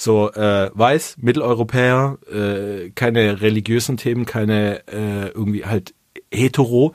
[0.00, 5.94] so äh, weiß, Mitteleuropäer, äh, keine religiösen Themen, keine äh, irgendwie halt
[6.32, 6.94] hetero.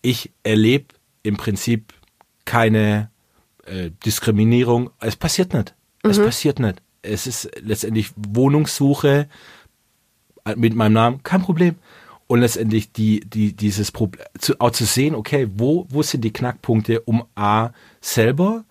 [0.00, 0.86] Ich erlebe
[1.22, 1.92] im Prinzip
[2.46, 3.10] keine
[3.66, 4.88] äh, Diskriminierung.
[4.98, 5.74] Es passiert nicht.
[6.02, 6.10] Mhm.
[6.10, 6.80] Es passiert nicht.
[7.02, 9.28] es ist letztendlich Wohnungssuche
[10.56, 11.74] mit meinem Namen, kein Problem.
[12.28, 16.32] Und letztendlich die, die, dieses Problem, zu, auch zu sehen, okay, wo, wo sind die
[16.32, 18.64] Knackpunkte, um A, selber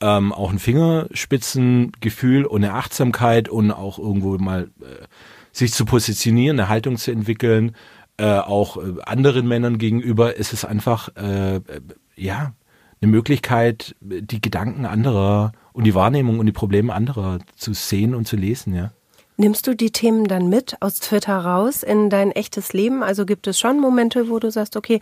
[0.00, 5.06] ähm, auch ein Fingerspitzengefühl und eine Achtsamkeit und auch irgendwo mal äh,
[5.52, 7.76] sich zu positionieren, eine Haltung zu entwickeln,
[8.16, 11.60] äh, auch äh, anderen Männern gegenüber, ist es einfach, äh, äh,
[12.16, 12.52] ja,
[13.02, 18.28] eine Möglichkeit, die Gedanken anderer und die Wahrnehmung und die Probleme anderer zu sehen und
[18.28, 18.92] zu lesen, ja.
[19.38, 23.02] Nimmst du die Themen dann mit aus Twitter raus in dein echtes Leben?
[23.02, 25.00] Also gibt es schon Momente, wo du sagst, okay,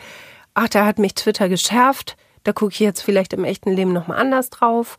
[0.55, 2.17] ach, da hat mich Twitter geschärft,
[2.49, 4.97] da gucke ich jetzt vielleicht im echten Leben nochmal anders drauf?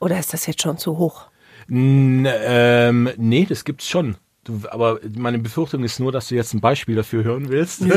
[0.00, 1.28] Oder ist das jetzt schon zu hoch?
[1.66, 4.16] N ähm, nee, das gibt's schon.
[4.44, 7.80] Du, aber meine Befürchtung ist nur, dass du jetzt ein Beispiel dafür hören willst.
[7.80, 7.94] Nö,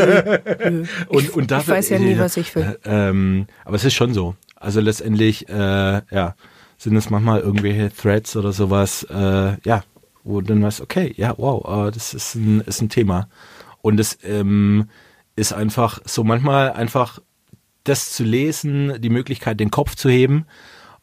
[0.70, 0.86] nö.
[1.10, 2.78] und, und dafür, ich weiß ja nie, was ich will.
[2.86, 4.36] Äh, ähm, aber es ist schon so.
[4.56, 6.36] Also letztendlich, äh, ja,
[6.78, 9.84] sind es manchmal irgendwelche Threads oder sowas, äh, ja,
[10.24, 13.28] wo du dann weißt, okay, ja, wow, äh, das ist ein, ist ein Thema.
[13.82, 14.88] Und es ähm,
[15.36, 17.20] ist einfach so manchmal einfach
[17.84, 20.46] das zu lesen, die Möglichkeit, den Kopf zu heben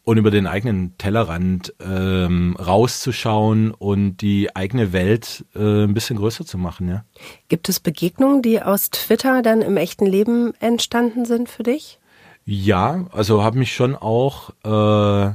[0.03, 6.47] und über den eigenen Tellerrand ähm, rauszuschauen und die eigene Welt äh, ein bisschen größer
[6.47, 7.05] zu machen, ja.
[7.49, 11.99] Gibt es Begegnungen, die aus Twitter dann im echten Leben entstanden sind für dich?
[12.45, 15.35] Ja, also habe mich schon auch äh,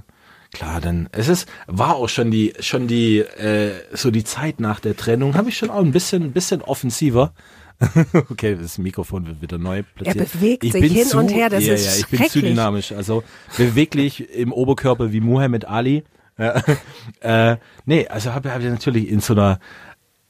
[0.56, 4.80] klar, dann es ist war auch schon die schon die äh, so die Zeit nach
[4.80, 7.34] der Trennung habe ich schon auch ein bisschen ein bisschen offensiver
[8.30, 10.16] okay, das Mikrofon wird wieder neu platziert.
[10.18, 12.42] Er bewegt ich sich hin zu, und her, das ja, ist ja, ich bin zu
[12.42, 12.92] dynamisch.
[12.92, 13.24] Also
[13.58, 16.04] beweglich im Oberkörper wie Muhammad Ali.
[17.22, 19.60] äh, nee, also habe hab ich natürlich in so einer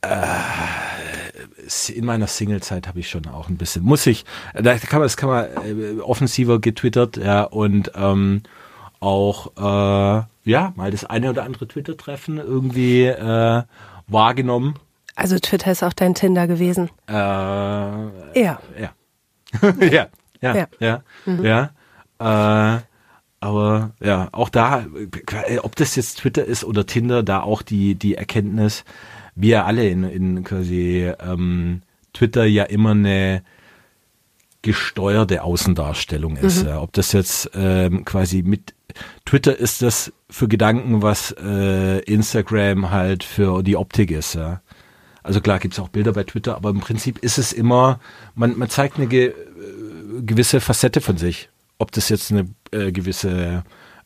[0.02, 0.08] äh,
[1.94, 5.18] in meiner Singlezeit habe ich schon auch ein bisschen, muss ich, da kann man, das
[5.18, 8.44] kann man äh, offensiver getwittert, ja, und ähm,
[9.00, 13.64] auch äh, ja, mal das eine oder andere Twitter-Treffen irgendwie äh,
[14.08, 14.76] wahrgenommen
[15.15, 16.89] also Twitter ist auch dein Tinder gewesen.
[17.08, 18.60] Äh, ja.
[18.80, 18.93] Ja.
[19.80, 20.08] ja.
[20.41, 20.56] Ja.
[20.56, 20.67] Ja.
[20.80, 21.04] Ja.
[21.25, 21.45] Mhm.
[21.45, 21.71] ja.
[22.19, 22.82] Äh,
[23.39, 24.86] aber ja, auch da,
[25.62, 28.84] ob das jetzt Twitter ist oder Tinder, da auch die, die Erkenntnis,
[29.36, 31.82] wir alle in, in quasi ähm,
[32.13, 33.43] Twitter ja immer eine
[34.62, 36.63] gesteuerte Außendarstellung ist.
[36.63, 36.69] Mhm.
[36.69, 36.82] Ja.
[36.82, 38.73] Ob das jetzt ähm, quasi mit
[39.25, 44.34] Twitter ist das für Gedanken, was äh, Instagram halt für die Optik ist.
[44.34, 44.62] Ja.
[45.26, 48.00] Also klar gibt es auch Bilder bei Twitter, aber im Prinzip ist es immer,
[48.36, 49.34] man, man zeigt eine ge, äh,
[50.22, 51.50] gewisse Facette von sich.
[51.80, 53.64] Ob das jetzt eine äh, gewisse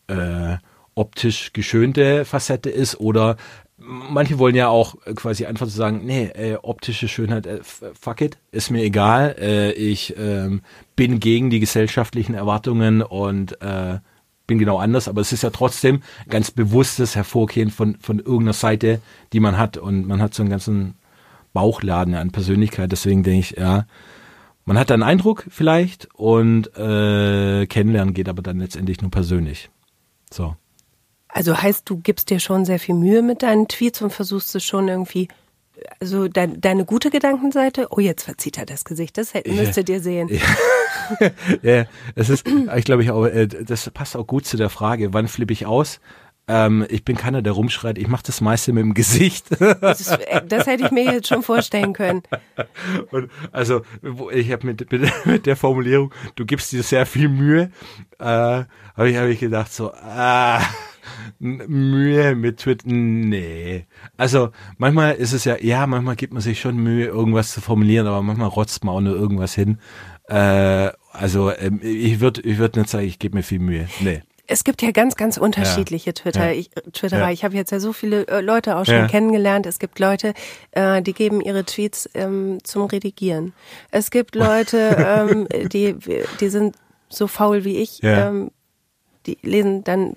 [0.07, 0.55] äh,
[0.95, 3.35] optisch geschönte Facette ist oder
[3.77, 8.37] manche wollen ja auch quasi einfach so sagen, nee, äh, optische Schönheit, äh, fuck it,
[8.51, 9.35] ist mir egal.
[9.39, 10.61] Äh, ich ähm,
[10.95, 13.99] bin gegen die gesellschaftlichen Erwartungen und äh,
[14.47, 19.01] bin genau anders, aber es ist ja trotzdem ganz bewusstes Hervorgehen von, von irgendeiner Seite,
[19.33, 20.95] die man hat und man hat so einen ganzen
[21.53, 22.91] Bauchladen an Persönlichkeit.
[22.91, 23.85] Deswegen denke ich, ja,
[24.65, 29.69] man hat einen Eindruck vielleicht und äh, kennenlernen geht aber dann letztendlich nur persönlich.
[30.31, 30.55] So.
[31.27, 34.63] Also heißt, du gibst dir schon sehr viel Mühe mit deinen Tweets und versuchst es
[34.63, 35.27] schon irgendwie,
[35.99, 40.29] also de deine gute Gedankenseite, oh, jetzt verzieht er das Gesicht, das müsstet ihr sehen.
[40.29, 41.31] Ja,
[41.61, 41.85] ja
[42.15, 45.27] es ist, ich glaube, ich auch, äh, das passt auch gut zu der Frage, wann
[45.27, 45.99] flippe ich aus?
[46.51, 47.99] Ähm, ich bin keiner, der rumschreit.
[47.99, 49.45] Ich mache das meiste mit dem Gesicht.
[49.81, 52.23] Das, ist, äh, das, hätte ich mir jetzt schon vorstellen können.
[53.11, 53.81] Und also
[54.33, 57.71] ich habe mit, mit, mit, der Formulierung, du gibst dir sehr viel Mühe,
[58.17, 60.59] äh, habe ich, hab ich gedacht so, ah,
[61.39, 63.85] Mühe mit Twitter, nee.
[64.17, 68.07] Also manchmal ist es ja, ja, manchmal gibt man sich schon Mühe, irgendwas zu formulieren,
[68.07, 69.77] aber manchmal rotzt man auch nur irgendwas hin.
[70.27, 73.87] Äh, also ähm, ich würde ich würd nicht sagen, ich gebe mir viel Mühe.
[73.99, 76.47] Nee es gibt ja ganz, ganz unterschiedliche Twitter.
[76.47, 76.51] Ja.
[76.51, 77.27] Ich, Twitterer.
[77.27, 77.31] Ja.
[77.31, 79.07] Ich habe jetzt ja so viele äh, Leute auch schon ja.
[79.07, 79.67] kennengelernt.
[79.67, 80.33] Es gibt Leute,
[80.71, 83.53] äh, die geben ihre Tweets ähm, zum Redigieren.
[83.91, 85.95] Es gibt Leute, ähm, die,
[86.39, 86.75] die sind
[87.09, 87.99] so faul wie ich.
[88.03, 88.51] Ähm,
[89.27, 90.15] die lesen dann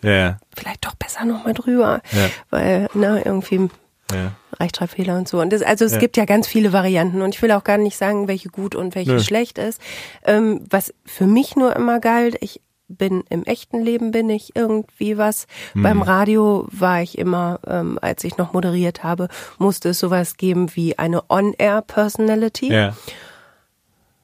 [0.00, 2.02] vielleicht doch besser nochmal drüber,
[2.50, 3.70] weil ne, irgendwie
[4.12, 4.32] ja.
[4.58, 5.40] Rechtschreibfehler und so.
[5.40, 7.96] Und das, also es gibt ja ganz viele Varianten und ich will auch gar nicht
[7.96, 9.20] sagen, welche gut und welche Nö.
[9.20, 9.80] schlecht ist.
[10.24, 12.60] Ähm, was für mich nur immer galt, ich
[12.96, 15.46] bin im echten Leben bin ich irgendwie was.
[15.74, 15.82] Mhm.
[15.82, 19.28] Beim Radio war ich immer, ähm, als ich noch moderiert habe,
[19.58, 22.72] musste es sowas geben wie eine On-Air-Personality.
[22.72, 22.96] Ja.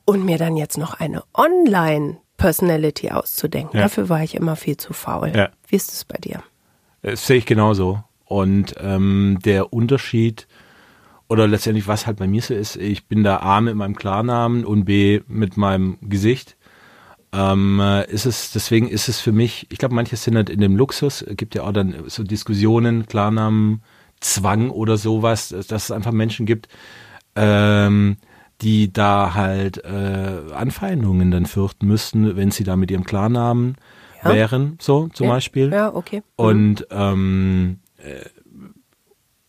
[0.05, 3.77] Und mir dann jetzt noch eine Online-Personality auszudenken.
[3.77, 3.85] Ja.
[3.85, 5.33] Dafür war ich immer viel zu faul.
[5.35, 5.51] Ja.
[5.69, 6.43] Wie ist es bei dir?
[7.03, 8.03] Das sehe ich genauso.
[8.25, 10.47] Und ähm, der Unterschied
[11.31, 14.65] oder letztendlich was halt bei mir so ist, ich bin da A mit meinem Klarnamen
[14.65, 16.57] und B mit meinem Gesicht
[17.33, 20.77] ähm, ist es, deswegen ist es für mich, ich glaube, manche sind halt in dem
[20.77, 23.83] Luxus, es gibt ja auch dann so Diskussionen, Klarnamen,
[24.21, 26.69] Zwang oder sowas, dass es einfach Menschen gibt,
[27.37, 28.16] ähm,
[28.61, 33.77] die da halt äh, Anfeindungen dann fürchten müssten, wenn sie da mit ihrem Klarnamen
[34.23, 34.35] ja.
[34.35, 35.33] wären, so zum ja.
[35.33, 35.71] Beispiel.
[35.73, 36.19] Ja, okay.
[36.19, 36.23] Mhm.
[36.37, 38.29] Und ähm, äh,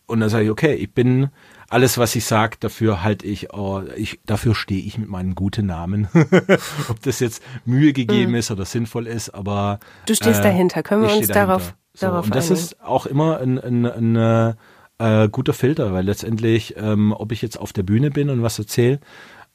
[0.06, 1.28] und dann sage ich, okay, ich bin
[1.72, 5.66] alles, was ich sage, dafür halte ich, oh, ich, dafür stehe ich mit meinem guten
[5.66, 6.06] Namen.
[6.88, 8.36] Ob das jetzt Mühe gegeben mhm.
[8.36, 10.82] ist oder sinnvoll ist, aber du stehst äh, dahinter.
[10.82, 12.62] Können wir uns darauf, so, darauf Und das einigen?
[12.62, 14.56] ist auch immer ein, ein, ein, ein
[14.98, 18.58] äh, guter Filter, weil letztendlich, ähm, ob ich jetzt auf der Bühne bin und was
[18.58, 19.00] erzähle,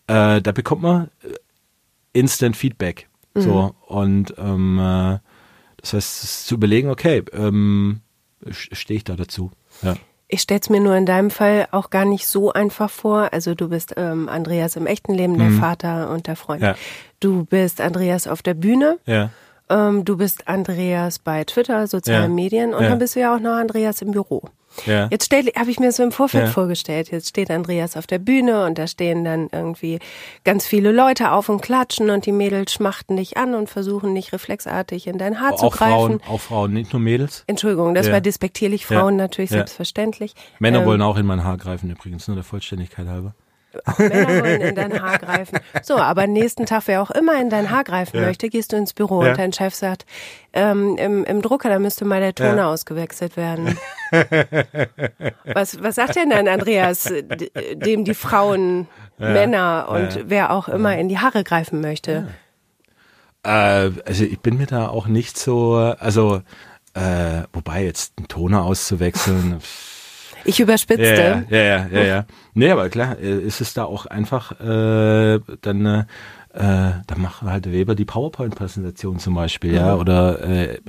[0.08, 1.34] äh, da bekommt man äh,
[2.14, 3.10] Instant Feedback.
[3.36, 3.42] Mhm.
[3.42, 5.20] So und ähm, äh,
[5.78, 8.02] das heißt, zu überlegen, okay, ähm,
[8.50, 9.52] stehe ich da dazu?
[9.84, 9.96] Ja.
[10.30, 13.30] Ich stelle es mir nur in deinem Fall auch gar nicht so einfach vor.
[13.32, 15.60] Also du bist ähm, Andreas im echten Leben, der mhm.
[15.60, 16.62] Vater und der Freund.
[16.62, 16.76] Ja.
[17.20, 19.00] Du bist Andreas auf der Bühne.
[19.06, 19.30] Ja.
[19.70, 22.44] Ähm, du bist Andreas bei Twitter, sozialen ja.
[22.44, 24.44] Medien und dann bist du ja auch noch Andreas im Büro.
[24.86, 25.08] Ja.
[25.12, 26.52] Jetzt habe ich mir so im Vorfeld ja.
[26.52, 27.12] vorgestellt.
[27.12, 30.00] Jetzt steht Andreas auf der Bühne und da stehen dann irgendwie
[30.44, 34.34] ganz viele Leute auf und klatschen und die Mädels schmachten dich an und versuchen nicht
[34.34, 36.20] reflexartig in dein Haar auch zu greifen.
[36.20, 37.44] Frauen, auch Frauen, nicht nur Mädels.
[37.48, 38.14] Entschuldigung, das Ja.
[38.14, 38.86] war despektierlich.
[38.86, 40.34] Frauen natürlich selbstverständlich.
[40.60, 43.34] Männer Ähm, wollen auch in mein Haar greifen übrigens, nur der Vollständigkeit halber.
[43.86, 45.60] Auch Männer wollen in dein Haar greifen.
[45.84, 48.26] So, aber nächsten Tag, wer auch immer in dein Haar greifen Ja.
[48.28, 49.32] möchte, gehst du ins Büro Ja.
[49.32, 50.06] und dein Chef sagt,
[50.54, 52.68] ähm, im, im Drucker, da müsste mal der Toner Ja.
[52.72, 53.78] ausgewechselt werden.
[55.54, 58.88] was, was sagt denn dann Andreas, d- dem die Frauen,
[59.18, 62.28] Männer und wer auch immer in die Haare greifen möchte?
[63.44, 63.50] Äh,
[64.06, 66.42] also ich bin mir da auch nicht so, also
[66.94, 69.60] äh, wobei jetzt einen Toner auszuwechseln.
[70.48, 71.46] Ich überspitzte.
[71.50, 72.26] ja, ja, ja, ja.
[72.54, 76.06] Nee, aber klar, äh, ist es da auch einfach äh, dann äh,
[76.54, 80.80] dann macht halt Weber die PowerPoint-Präsentation zum Beispiel, ja, oder äh,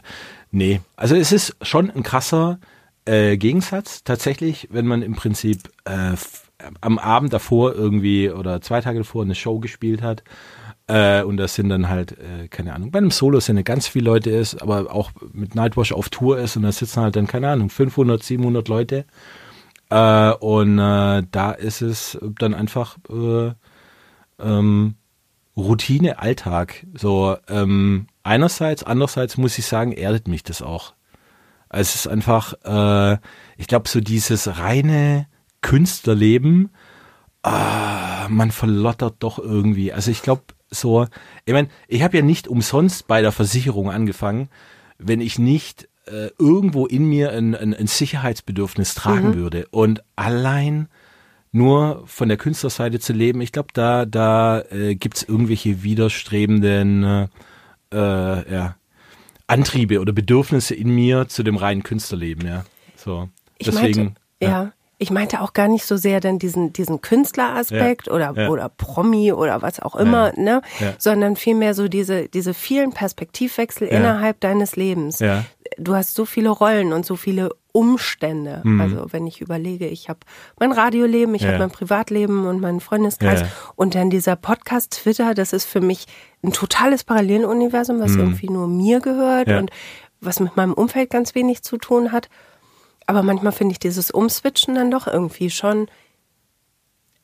[0.51, 0.81] nee.
[0.97, 2.59] Also es ist schon ein krasser
[3.05, 6.15] äh, Gegensatz tatsächlich, wenn man im Prinzip äh,
[6.81, 10.23] am Abend davor irgendwie oder zwei Tage davor eine Show gespielt hat
[10.89, 13.87] äh, und das sind dann halt, äh, keine Ahnung, bei einem Solo sind ja ganz
[13.87, 17.27] viele Leute ist, aber auch mit Nightwash auf Tour ist und da sitzen halt dann,
[17.27, 19.05] keine Ahnung, 500, 700 Leute
[19.91, 23.53] äh, und äh, da ist es dann einfach äh,
[24.39, 24.95] ähm,
[25.57, 26.87] Routine, Alltag.
[26.95, 30.95] So ähm, einerseits, andererseits muss ich sagen, erdet mich das auch.
[31.69, 33.19] Also es ist einfach, äh,
[33.57, 35.27] ich glaube, so dieses reine
[35.61, 36.71] Künstlerleben,
[37.43, 39.93] ah, man verlottert doch irgendwie.
[39.93, 41.07] Also ich glaube, so,
[41.45, 44.49] ich meine, ich habe ja nicht umsonst bei der Versicherung angefangen,
[44.99, 49.67] wenn ich nicht äh, irgendwo in mir ein, ein, ein Sicherheitsbedürfnis tragen würde.
[49.71, 50.89] Und allein
[51.53, 57.29] nur von der Künstlerseite zu leben, ich glaube, da, da äh, gibt's irgendwelche widerstrebenden äh,
[57.93, 58.75] äh, ja,
[59.47, 62.65] Antriebe oder Bedürfnisse in mir zu dem reinen Künstlerleben, ja.
[62.97, 63.29] So.
[63.57, 64.05] Ich Deswegen.
[64.05, 64.73] meinte, ja.
[65.01, 68.49] Ich meinte auch gar nicht so sehr dann diesen, diesen Künstleraspekt Ja, oder, ja.
[68.49, 70.61] oder Promi oder was auch immer, ne?
[70.81, 70.95] ja.
[70.99, 73.97] Sondern vielmehr so diese, diese vielen Perspektivwechsel Ja.
[73.97, 75.21] innerhalb deines Lebens.
[75.77, 78.63] Du hast so viele Rollen und so viele Umstände.
[78.81, 80.19] Also wenn ich überlege, ich habe
[80.59, 81.47] mein Radioleben, ich Mhm.
[81.47, 81.53] Ja.
[81.55, 83.49] habe mein Privatleben und meinen Freundeskreis Ja.
[83.77, 86.07] und dann dieser Podcast Twitter, das ist für mich
[86.43, 89.53] ein totales Paralleluniversum, was irgendwie nur mir gehört Mhm.
[89.53, 89.59] Ja.
[89.61, 89.71] und
[90.21, 92.29] was mit meinem Umfeld ganz wenig zu tun hat.
[93.07, 95.87] Aber manchmal finde ich dieses Umswitchen dann doch irgendwie schon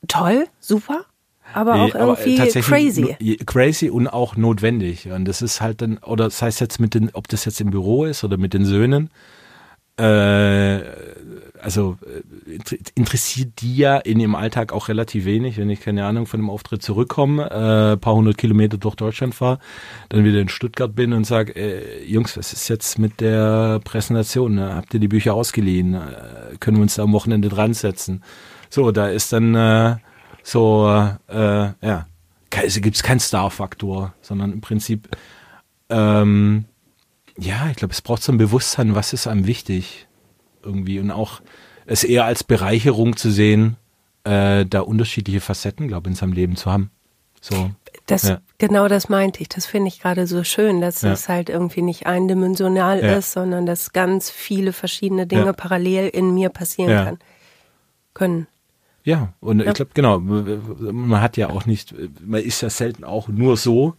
[0.07, 1.05] toll, super,
[1.53, 3.37] aber Nee, auch irgendwie tatsächlich crazy.
[3.45, 5.09] Crazy und auch notwendig.
[5.09, 7.69] Und das ist halt dann, oder das heißt jetzt mit den, ob das jetzt im
[7.69, 9.09] Büro ist oder mit den Söhnen,
[9.97, 10.81] äh,
[11.61, 16.05] also äh, inter- interessiert die ja in ihrem Alltag auch relativ wenig, wenn ich keine
[16.05, 19.59] Ahnung von einem Auftritt zurückkomme, äh, paar hundert Kilometer durch Deutschland fahre,
[20.09, 24.55] dann wieder in Stuttgart bin und sage, äh, Jungs, was ist jetzt mit der Präsentation?
[24.55, 24.75] Ne?
[24.75, 25.93] Habt ihr die Bücher ausgeliehen?
[25.93, 28.21] Äh, können wir uns da am Wochenende dran setzen?
[28.69, 29.95] So, da ist dann äh,
[30.47, 30.87] so,
[31.27, 31.33] äh,
[31.81, 32.05] ja,
[32.63, 35.09] es gibt keinen Star-Faktor, sondern im Prinzip,
[35.89, 36.65] ähm,
[37.37, 40.07] ja, ich glaube, es braucht so ein Bewusstsein, was ist einem wichtig
[40.63, 41.41] irgendwie und auch
[41.87, 43.75] es eher als Bereicherung zu sehen,
[44.23, 46.91] äh, da unterschiedliche Facetten, glaube ich, in seinem Leben zu haben.
[47.41, 47.71] So,
[48.07, 48.39] Das, Ja.
[48.59, 49.49] Genau das meinte ich.
[49.49, 51.11] Das finde ich gerade so schön, dass Ja.
[51.13, 53.15] es halt irgendwie nicht eindimensional Ja.
[53.17, 57.19] ist, sondern dass ganz viele verschiedene Dinge parallel in mir passieren kann.
[58.13, 58.47] Können.
[59.05, 59.67] Ja, und Ja.
[59.67, 61.93] ich glaube, genau, man hat ja auch nicht,
[62.25, 63.95] man ist ja selten auch nur so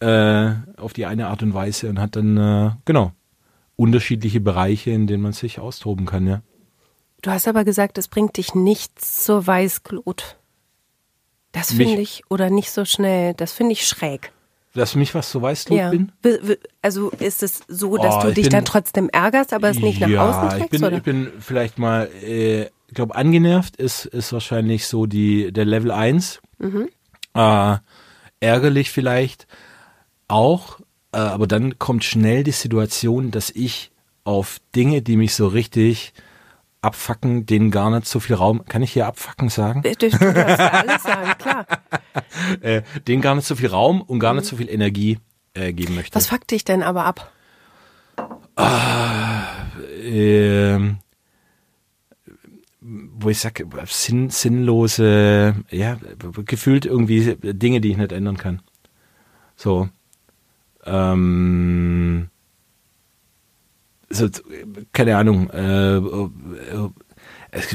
[0.00, 3.10] äh, auf die eine Art und Weise und hat dann, äh, genau,
[3.74, 6.42] unterschiedliche Bereiche, in denen man sich austoben kann, ja.
[7.20, 10.36] Du hast aber gesagt, es bringt dich nicht zur Weißglut.
[11.50, 14.32] Das finde ich, oder nicht so schnell, das finde ich schräg.
[14.74, 15.90] dass mich was so weiß, ja.
[15.90, 16.12] bin?
[16.80, 20.00] Also ist es so, dass oh, du dich bin, dann trotzdem ärgerst, aber es nicht
[20.00, 20.64] nach ja, außen trägst?
[20.64, 20.96] Ich bin, oder?
[20.98, 25.90] ich bin vielleicht mal, äh, ich glaube, angenervt ist, ist wahrscheinlich so die, der Level
[25.90, 26.40] 1.
[26.58, 26.88] Mhm.
[27.34, 27.76] Äh,
[28.40, 29.46] ärgerlich vielleicht
[30.26, 30.80] auch,
[31.12, 33.92] äh, aber dann kommt schnell die Situation, dass ich
[34.24, 36.14] auf Dinge, die mich so richtig
[36.80, 38.64] abfacken, denen gar nicht so viel Raum.
[38.64, 39.82] Kann ich hier abfacken sagen?
[39.82, 41.66] Du, du darfst alles sagen, klar.
[42.62, 44.40] äh, denen gar nicht so viel Raum und gar mhm.
[44.40, 45.18] nicht so viel Energie
[45.52, 46.14] äh, geben möchte.
[46.14, 47.32] Was fuckt dich denn aber ab?
[48.56, 49.42] Ah,
[50.02, 50.78] äh,
[53.28, 55.98] wo ich sage, sinn, sinnlose, ja,
[56.46, 58.62] gefühlt irgendwie Dinge, die ich nicht ändern kann.
[59.54, 59.90] So.
[60.86, 62.30] Ähm,
[64.08, 64.30] so,
[64.94, 66.88] keine Ahnung, äh, äh,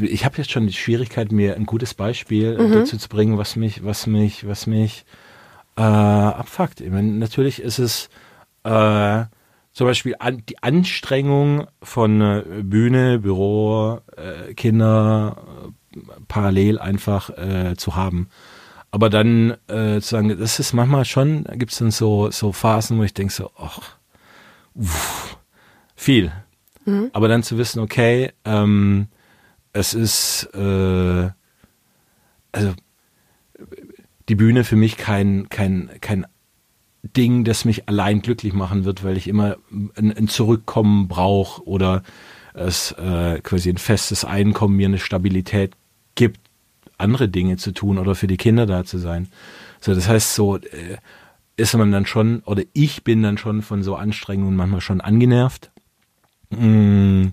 [0.01, 2.71] ich habe jetzt schon die Schwierigkeit, mir ein gutes Beispiel mhm.
[2.71, 5.05] dazu zu bringen, was mich, was mich, was mich
[5.77, 6.81] äh, abfuckt.
[6.81, 8.09] Ich meine, natürlich ist es
[8.63, 9.25] äh,
[9.73, 17.75] zum Beispiel an, die Anstrengung von äh, Bühne, Büro, äh, Kinder äh, parallel einfach äh,
[17.75, 18.29] zu haben.
[18.91, 22.99] Aber dann äh, zu sagen, das ist manchmal schon, gibt es dann so, so Phasen,
[22.99, 23.97] wo ich denke so, ach,
[25.95, 26.31] viel.
[26.85, 27.09] Mhm.
[27.11, 29.07] Aber dann zu wissen, okay, ähm,
[29.73, 31.31] es ist äh,
[32.51, 32.73] also
[34.29, 36.25] die Bühne für mich kein, kein, kein
[37.03, 42.01] Ding, das mich allein glücklich machen wird, weil ich immer ein, ein Zurückkommen brauche oder
[42.53, 45.73] es äh, quasi ein festes Einkommen mir eine Stabilität
[46.15, 46.39] gibt,
[46.97, 49.27] andere Dinge zu tun oder für die Kinder da zu sein.
[49.81, 50.97] So, das heißt, so äh,
[51.57, 55.71] ist man dann schon, oder ich bin dann schon von so Anstrengungen manchmal schon angenervt.
[56.51, 57.27] Mm,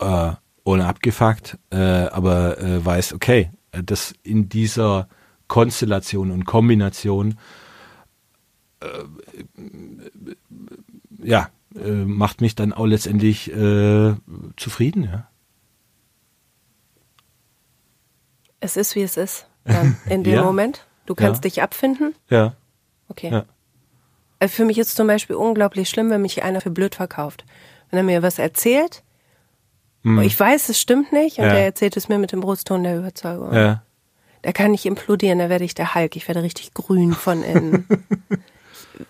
[0.00, 0.32] äh,
[0.64, 5.08] ohne abgefuckt, äh, aber äh, weiß, okay, äh, das in dieser
[5.48, 7.36] Konstellation und Kombination
[11.22, 14.14] ja, äh, macht mich dann auch letztendlich äh,
[14.56, 15.28] zufrieden, ja.
[18.60, 19.48] Es ist, wie es ist.
[20.08, 20.44] In dem ja.
[20.44, 20.86] Moment.
[21.06, 21.50] Du kannst ja.
[21.50, 22.14] dich abfinden.
[22.30, 22.54] Ja.
[23.08, 23.30] Okay.
[23.30, 23.44] Ja.
[24.38, 27.44] Äh, für mich ist es zum Beispiel unglaublich schlimm, wenn mich einer für blöd verkauft.
[27.90, 29.02] Wenn er mir was erzählt,
[30.02, 30.20] hm.
[30.20, 33.52] ich weiß, es stimmt nicht, und er erzählt es mir mit dem Brustton der Überzeugung.
[33.52, 33.82] Ja.
[34.42, 37.86] Da kann ich implodieren, da werde ich der Hulk, ich werde richtig grün von innen.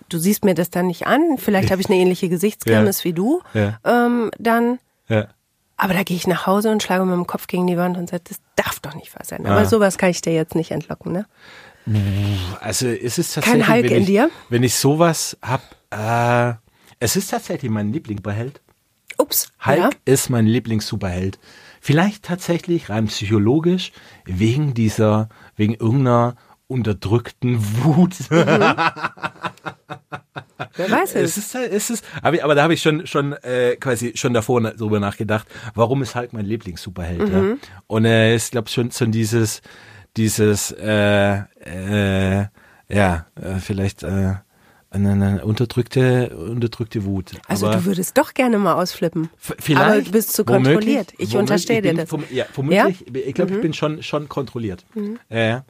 [0.09, 3.43] du siehst mir das dann nicht an, vielleicht habe ich eine ähnliche Gesichtsgrimme wie du,
[3.85, 4.78] ähm, dann
[5.83, 8.09] aber da gehe ich nach Hause und schlage mit dem Kopf gegen die Wand und
[8.09, 9.45] sage, das darf doch nicht wahr sein.
[9.47, 9.64] Aber ah.
[9.64, 11.26] sowas kann ich dir jetzt nicht entlocken, ne?
[12.61, 14.30] Also es ist tatsächlich, Kein Hulk wenn, in ich, dir?
[14.49, 16.55] wenn ich sowas hab, äh,
[17.01, 18.61] es ist tatsächlich mein Lieblingssuperheld.
[19.18, 19.53] Ups.
[19.66, 19.91] Hulk ja?
[20.05, 21.41] ist mein Lieblingssuperheld.
[21.80, 23.91] Vielleicht tatsächlich rein psychologisch
[24.24, 28.14] wegen dieser, wegen irgendeiner unterdrückten Wut.
[28.30, 28.36] Mhm.
[30.76, 31.36] Wer weiß es.
[31.36, 34.60] es, ist, es ist, aber, aber da habe ich schon, schon äh, quasi schon davor
[34.60, 37.28] darüber nachgedacht, warum ist Hulk mein Lieblings-Superheld.
[37.28, 37.34] Mhm.
[37.34, 37.56] Ja?
[37.86, 39.60] Und äh, ich glaube schon so dieses,
[40.16, 42.46] dieses, äh, äh,
[42.88, 44.34] ja, äh, vielleicht äh,
[44.90, 47.32] eine, eine unterdrückte, unterdrückte Wut.
[47.48, 49.30] Also aber du würdest doch gerne mal ausflippen.
[49.38, 49.80] Vielleicht.
[49.80, 51.12] Aber du bist zu kontrolliert.
[51.18, 52.08] Ich unterstehe dir das.
[52.08, 53.00] Vom, ja, vermutlich.
[53.00, 53.14] Ja?
[53.26, 53.56] Ich glaube, mhm.
[53.56, 54.84] ich bin schon, schon kontrolliert.
[54.94, 55.18] Mhm.
[55.30, 55.64] Ja.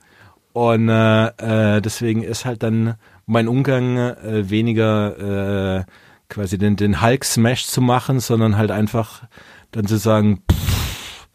[0.53, 2.95] Und äh, äh, deswegen ist halt dann
[3.27, 5.85] mein Umgang äh, weniger äh,
[6.29, 9.23] quasi den, den Hulk-Smash zu machen, sondern halt einfach
[9.71, 11.29] dann zu sagen pff,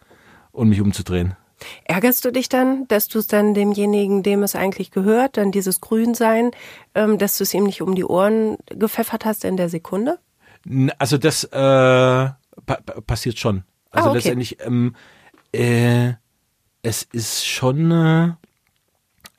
[0.52, 1.36] und mich umzudrehen.
[1.86, 5.82] Ärgerst du dich dann, dass du es dann demjenigen, dem es eigentlich gehört, dann dieses
[5.82, 6.52] Grünsein,
[6.94, 10.20] ähm, dass du es ihm nicht um die Ohren gepfeffert hast in der Sekunde?
[11.00, 12.36] Also das äh, pa
[13.06, 13.64] passiert schon.
[13.90, 14.18] Also ah, okay.
[14.18, 14.96] letztendlich, ähm,
[15.52, 16.14] äh,
[16.84, 18.34] es ist schon äh,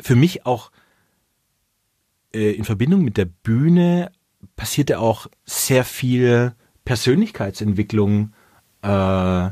[0.01, 0.70] für mich auch
[2.34, 4.11] äh, in Verbindung mit der Bühne
[4.57, 8.32] passiert ja auch sehr viel Persönlichkeitsentwicklung
[8.82, 9.51] äh,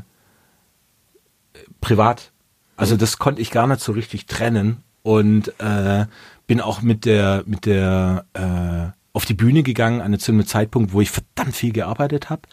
[1.81, 2.31] privat.
[2.75, 6.05] Also das konnte ich gar nicht so richtig trennen und äh,
[6.45, 11.01] bin auch mit der mit der äh, auf die Bühne gegangen an einem Zeitpunkt, wo
[11.01, 12.43] ich verdammt viel gearbeitet habe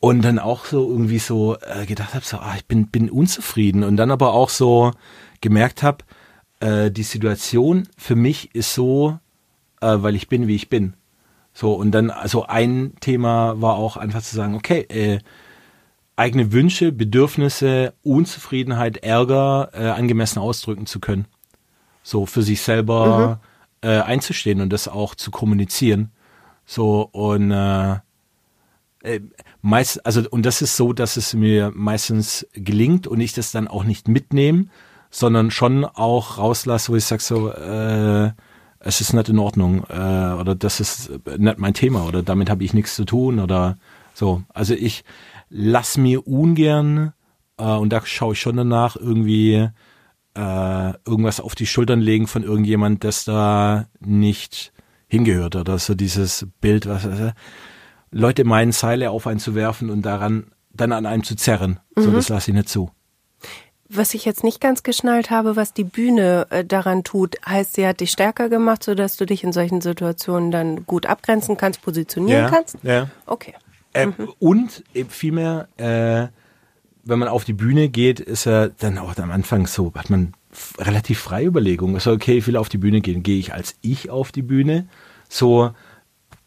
[0.00, 3.82] und dann auch so irgendwie so äh, gedacht habe, so ah, ich bin bin unzufrieden
[3.82, 4.92] und dann aber auch so
[5.40, 6.04] gemerkt habe,
[6.60, 9.18] äh, die Situation für mich ist so,
[9.80, 10.94] äh, weil ich bin, wie ich bin.
[11.52, 15.18] So, und dann, also ein Thema war auch einfach zu sagen, okay, äh,
[16.16, 21.26] eigene Wünsche, Bedürfnisse, Unzufriedenheit, Ärger äh, angemessen ausdrücken zu können.
[22.02, 23.40] So für sich selber
[23.82, 23.88] mhm.
[23.88, 26.10] äh, einzustehen und das auch zu kommunizieren.
[26.66, 27.98] So und äh,
[29.02, 29.20] äh,
[29.62, 33.68] meist, also und das ist so, dass es mir meistens gelingt und ich das dann
[33.68, 34.66] auch nicht mitnehme,
[35.10, 38.30] sondern schon auch rauslasse, wo ich sage so, äh,
[38.80, 42.64] es ist nicht in Ordnung äh, oder das ist nicht mein Thema oder damit habe
[42.64, 43.76] ich nichts zu tun oder
[44.14, 44.42] so.
[44.52, 45.04] Also ich
[45.50, 47.12] lass mir ungern
[47.56, 49.68] äh, und da schaue ich schon danach irgendwie
[50.34, 54.72] äh, irgendwas auf die Schultern legen von irgendjemand, das da nicht
[55.08, 57.32] hingehört oder so dieses Bild, was äh,
[58.10, 61.80] Leute meinen, Seile auf einen zu werfen und daran dann an einem zu zerren.
[61.96, 62.02] Mhm.
[62.02, 62.90] So, das lasse ich nicht zu.
[63.90, 67.86] Was ich jetzt nicht ganz geschnallt habe, was die Bühne äh, daran tut, heißt, sie
[67.86, 72.44] hat dich stärker gemacht, sodass du dich in solchen Situationen dann gut abgrenzen kannst, positionieren
[72.44, 72.76] ja, kannst?
[72.82, 73.08] Ja.
[73.24, 73.54] Okay.
[73.94, 74.32] Äh, mhm.
[74.38, 76.28] Und eben vielmehr, äh,
[77.04, 80.34] wenn man auf die Bühne geht, ist er dann auch am Anfang so, hat man
[80.78, 81.94] relativ freie Überlegungen.
[81.94, 83.22] Also, okay, ich will auf die Bühne gehen.
[83.22, 84.86] Gehe ich als ich auf die Bühne?
[85.30, 85.70] So,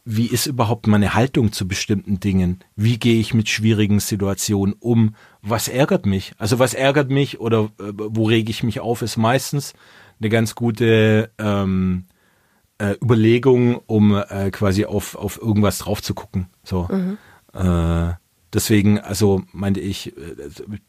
[0.06, 2.60] wie ist überhaupt meine Haltung zu bestimmten Dingen?
[2.76, 5.16] Wie gehe ich mit schwierigen Situationen um?
[5.42, 6.34] Was ärgert mich?
[6.38, 9.74] Also was ärgert mich oder äh, wo rege ich mich auf, ist meistens
[10.20, 12.06] eine ganz gute ähm,
[12.78, 16.48] äh, Überlegung, um äh, quasi auf, auf irgendwas drauf zu gucken.
[16.64, 16.88] So.
[16.92, 17.18] Mhm.
[17.54, 18.14] Äh,
[18.54, 20.36] deswegen, also meinte ich, äh,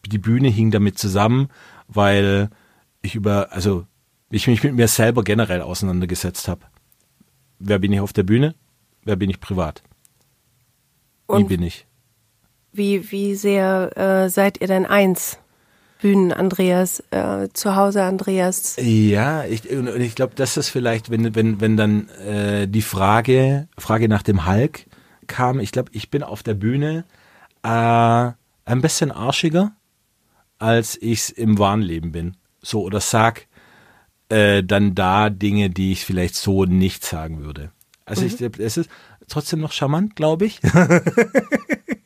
[0.05, 1.49] die Bühne hing damit zusammen,
[1.87, 2.49] weil
[3.01, 3.85] ich über, also
[4.29, 6.65] ich mich mit mir selber generell auseinandergesetzt habe.
[7.59, 8.55] Wer bin ich auf der Bühne?
[9.03, 9.83] Wer bin ich privat?
[11.27, 11.85] Wie Und bin ich?
[12.73, 15.37] Wie, wie sehr äh, seid ihr denn eins?
[16.01, 18.75] Bühnen Andreas, äh, zu Hause Andreas.
[18.77, 23.69] Ja, ich, und ich glaube, das ist vielleicht, wenn, wenn, wenn dann äh, die Frage,
[23.77, 24.87] Frage nach dem Hulk
[25.27, 27.05] kam, ich glaube, ich bin auf der Bühne
[27.63, 29.71] äh, ein bisschen arschiger,
[30.59, 32.35] als ich es im wahren Leben bin.
[32.61, 33.47] So, oder sag
[34.27, 37.71] äh, dann da Dinge, die ich vielleicht so nicht sagen würde.
[38.05, 38.27] Also mhm.
[38.27, 38.89] ich, es ist
[39.29, 40.59] trotzdem noch charmant, glaube ich.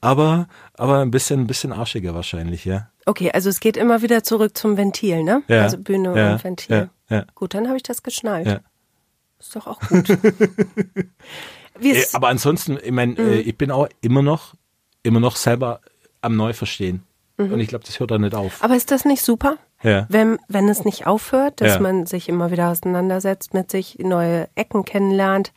[0.00, 2.90] aber, aber ein bisschen, ein bisschen arschiger wahrscheinlich, ja.
[3.06, 5.42] Okay, also es geht immer wieder zurück zum Ventil, ne?
[5.48, 6.90] Ja, also Bühne ja, und Ventil.
[7.08, 7.24] Ja, ja.
[7.34, 8.46] Gut, dann habe ich das geschnallt.
[8.46, 8.60] Ja.
[9.38, 10.08] Ist doch auch gut.
[11.82, 13.18] äh, aber ansonsten, ich meine, mhm.
[13.18, 14.54] äh, ich bin auch immer noch,
[15.02, 15.80] immer noch selber
[16.22, 17.02] am Neuverstehen.
[17.36, 17.52] Mhm.
[17.52, 18.62] Und ich glaube, das hört da nicht auf.
[18.62, 19.58] Aber ist das nicht super?
[19.82, 20.06] Ja.
[20.08, 21.80] Wenn, wenn es nicht aufhört, dass ja.
[21.80, 25.52] man sich immer wieder auseinandersetzt mit sich, neue Ecken kennenlernt.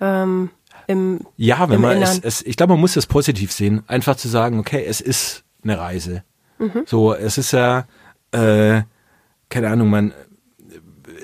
[0.00, 0.50] Ähm,
[0.86, 3.82] im, ja, wenn man es, es, ich glaube, man muss es positiv sehen.
[3.86, 6.24] Einfach zu sagen, okay, es ist eine Reise.
[6.58, 6.84] Mhm.
[6.86, 7.86] So, es ist ja,
[8.32, 8.82] äh,
[9.48, 10.12] keine Ahnung, man,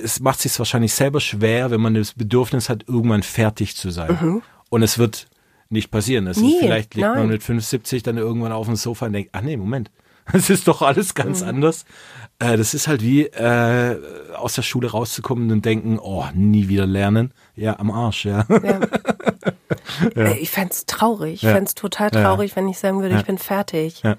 [0.03, 4.19] es macht sich wahrscheinlich selber schwer, wenn man das Bedürfnis hat, irgendwann fertig zu sein.
[4.21, 4.43] Mhm.
[4.69, 5.27] Und es wird
[5.69, 6.27] nicht passieren.
[6.27, 7.19] Es Nie, ist, vielleicht liegt nein.
[7.19, 9.91] man mit 75 dann irgendwann auf dem Sofa und denkt, ach nee, Moment,
[10.33, 11.49] es ist doch alles ganz mhm.
[11.49, 11.85] anders.
[12.41, 13.99] Äh, das ist halt wie äh,
[14.35, 17.33] aus der Schule rauszukommen und denken, oh, nie wieder lernen.
[17.55, 18.47] Ja, am Arsch, ja.
[18.49, 18.81] ja.
[20.17, 20.33] ja.
[20.33, 21.35] Ich fände es traurig.
[21.35, 21.53] Ich ja.
[21.53, 24.03] fände es total traurig, wenn ich sagen würde, ich bin fertig.
[24.03, 24.17] Ja.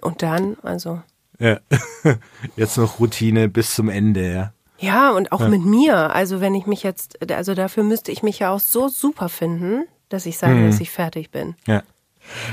[0.00, 1.02] Und dann, also.
[1.40, 1.58] Ja.
[2.56, 4.52] Jetzt noch Routine bis zum Ende, ja.
[4.78, 6.14] Ja, und auch mit mir.
[6.14, 9.84] Also wenn ich mich jetzt, also dafür müsste ich mich ja auch so super finden,
[10.08, 10.66] dass ich sage, mhm.
[10.66, 11.54] dass ich fertig bin.
[11.66, 11.82] Ja.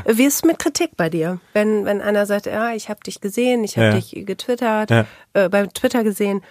[0.06, 1.40] Wie ist es mit Kritik bei dir?
[1.54, 3.94] Wenn, wenn einer sagt, ja, ich habe dich gesehen, ich habe ja.
[3.94, 5.06] dich getwittert, ja.
[5.34, 6.42] äh, beim Twitter gesehen,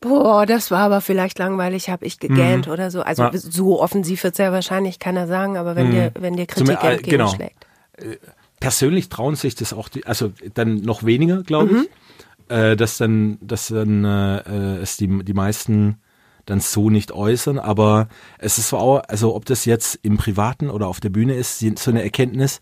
[0.00, 2.72] boah, das war aber vielleicht langweilig, habe ich gegähnt mhm.
[2.72, 3.02] oder so.
[3.02, 3.30] Also ja.
[3.34, 5.92] so offensiv wird es ja wahrscheinlich keiner sagen, aber wenn mhm.
[5.92, 7.66] dir, wenn dir Kritik Zum, äh, entgegenschlägt.
[7.96, 8.12] Genau.
[8.12, 8.18] Äh,
[8.60, 12.56] persönlich trauen sich das auch, die, also dann noch weniger, glaube ich, mhm.
[12.56, 16.00] äh, dass dann, dass dann äh, es die, die meisten
[16.48, 20.88] dann so nicht äußern, aber es ist auch, also ob das jetzt im Privaten oder
[20.88, 22.60] auf der Bühne ist, so eine Erkenntnis,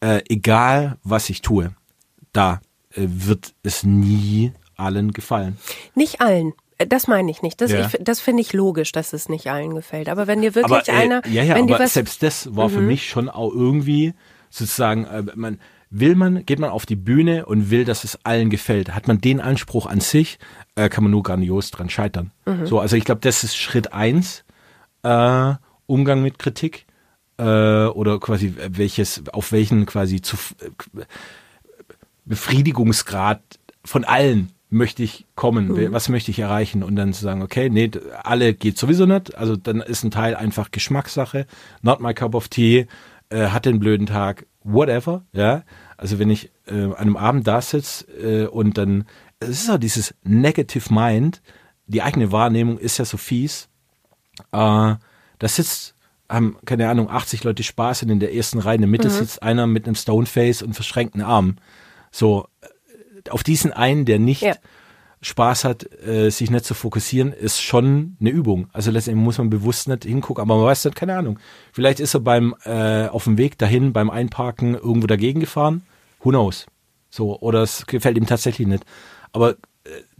[0.00, 1.74] äh, egal was ich tue,
[2.32, 2.60] da
[2.92, 5.58] äh, wird es nie allen gefallen.
[5.94, 6.54] Nicht allen.
[6.78, 7.60] Äh, das meine ich nicht.
[7.60, 7.90] Das, ja.
[8.00, 10.08] das finde ich logisch, dass es nicht allen gefällt.
[10.08, 11.26] Aber wenn dir wirklich aber, äh, einer.
[11.26, 12.72] Ja, ja, aber selbst das war mhm.
[12.72, 14.14] für mich schon auch irgendwie
[14.48, 15.60] sozusagen, äh, man,
[15.90, 18.94] will man, geht man auf die Bühne und will, dass es allen gefällt.
[18.94, 20.38] Hat man den Anspruch an sich,
[20.74, 22.30] äh, kann man nur grandios dran scheitern.
[22.46, 22.66] Mhm.
[22.66, 24.44] So, also ich glaube, das ist Schritt eins,
[25.02, 25.54] äh,
[25.86, 26.86] Umgang mit Kritik
[27.38, 27.42] äh,
[27.86, 31.04] oder quasi welches, auf welchen quasi zu äh,
[32.24, 33.40] Befriedigungsgrad
[33.84, 35.92] von allen möchte ich kommen, mhm.
[35.92, 37.90] was möchte ich erreichen und dann zu sagen, okay, nee,
[38.22, 41.46] alle geht sowieso nicht, also dann ist ein Teil einfach Geschmackssache,
[41.80, 42.86] not my cup of tea,
[43.30, 45.64] äh, hat den blöden Tag, whatever, ja.
[45.96, 49.04] Also wenn ich äh, an einem Abend da sitze äh, und dann,
[49.40, 51.42] es ist ja dieses Negative Mind,
[51.86, 53.68] die eigene Wahrnehmung ist ja so fies.
[54.52, 54.94] Äh,
[55.38, 55.94] da sitzt,
[56.28, 59.12] haben, keine Ahnung, 80 Leute Spaß und in der ersten Reihe in der Mitte mhm.
[59.12, 61.60] sitzt einer mit einem Stoneface und verschränkten Armen.
[62.10, 64.54] So, äh, auf diesen einen, der nicht ja.
[65.20, 68.68] Spaß hat, äh, sich nicht zu fokussieren, ist schon eine Übung.
[68.72, 71.38] Also letztendlich muss man bewusst nicht hingucken, aber man weiß nicht, keine Ahnung.
[71.72, 75.82] Vielleicht ist er beim äh, auf dem Weg dahin, beim Einparken irgendwo dagegen gefahren.
[76.22, 76.66] Who knows?
[77.10, 78.84] So, oder es gefällt ihm tatsächlich nicht.
[79.32, 79.54] Aber äh,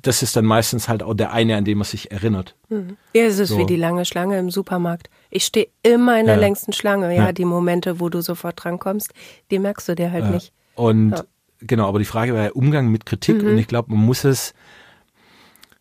[0.02, 2.56] das ist dann meistens halt auch der eine, an den man sich erinnert.
[2.68, 2.96] Mhm.
[3.14, 3.58] Ja, es ist So.
[3.58, 5.10] wie die lange Schlange im Supermarkt.
[5.30, 6.40] Ich stehe immer in der Ja.
[6.40, 7.14] längsten Schlange.
[7.14, 7.32] Ja, Ja.
[7.32, 9.12] die Momente, wo du sofort drankommst,
[9.52, 10.30] die merkst du dir halt Ja.
[10.30, 10.52] nicht.
[10.74, 11.14] Und
[11.60, 13.48] genau, aber die Frage war ja Umgang mit Kritik Mhm.
[13.50, 14.54] und ich glaube, man muss es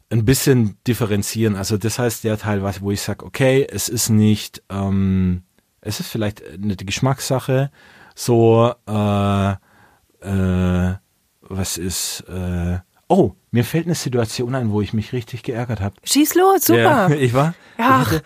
[0.10, 1.56] ein bisschen differenzieren.
[1.56, 5.44] Also das heißt der Teil, was, wo ich sage, okay, es ist nicht, ähm,
[5.82, 7.72] es ist vielleicht eine Geschmackssache,
[8.16, 9.52] so, äh,
[10.22, 10.96] äh,
[11.42, 15.96] was ist, äh, oh, mir fällt eine Situation ein, wo ich mich richtig geärgert habe.
[16.04, 17.10] Schieß los, super.
[17.10, 18.22] Ja, ich war, Ach.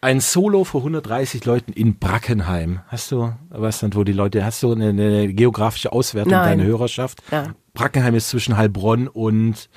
[0.00, 2.80] ein Solo vor 130 Leuten in Brackenheim.
[2.88, 6.58] Hast du, was nicht, wo die Leute, hast du eine, eine geografische Auswertung Nein.
[6.58, 7.22] deiner Hörerschaft?
[7.30, 7.54] Ja.
[7.74, 9.68] Brackenheim ist zwischen Heilbronn und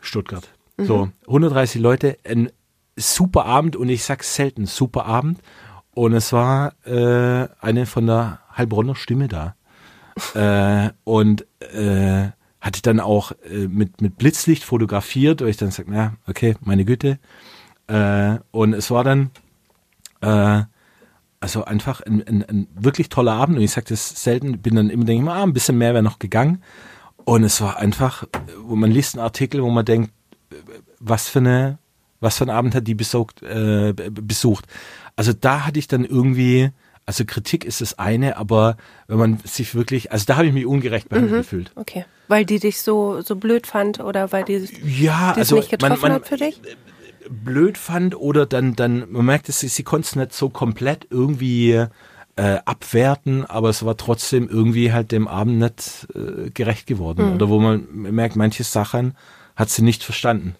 [0.00, 0.48] Stuttgart.
[0.76, 0.86] Mhm.
[0.86, 2.50] So, 130 Leute, ein
[2.96, 5.40] super Abend und ich sag selten super Abend.
[5.92, 9.56] Und es war äh, eine von der Heilbronner Stimme da.
[10.34, 12.30] äh, und äh,
[12.60, 16.84] hatte dann auch äh, mit, mit Blitzlicht fotografiert, wo ich dann sag, na, okay, meine
[16.84, 17.18] Güte.
[17.86, 19.30] Äh, und es war dann
[20.20, 20.62] äh,
[21.40, 24.90] also einfach ein, ein, ein wirklich toller Abend und ich sag das selten, bin dann
[24.90, 26.62] immer denke ich mal, ah, ein bisschen mehr wäre noch gegangen.
[27.24, 28.24] Und es war einfach,
[28.62, 30.12] wo man liest einen Artikel, wo man denkt,
[30.98, 31.78] was für eine,
[32.20, 34.66] was für ein Abend hat die besucht, äh, besucht.
[35.16, 36.70] Also da hatte ich dann irgendwie,
[37.06, 40.66] also Kritik ist das eine, aber wenn man sich wirklich, also da habe ich mich
[40.66, 41.72] ungerecht behandelt gefühlt.
[41.74, 42.04] Okay.
[42.28, 46.00] Weil die dich so, so blöd fand oder weil die Ja, also nicht getroffen man,
[46.00, 46.60] man hat für dich?
[47.28, 51.06] blöd fand oder dann, dann, man merkt, dass sie, sie konnte es nicht so komplett
[51.10, 51.86] irgendwie
[52.40, 57.26] äh, abwerten, aber es war trotzdem irgendwie halt dem Abend nicht äh, gerecht geworden.
[57.26, 57.34] Hm.
[57.34, 59.14] Oder wo man merkt, manche Sachen
[59.56, 60.56] hat sie nicht verstanden.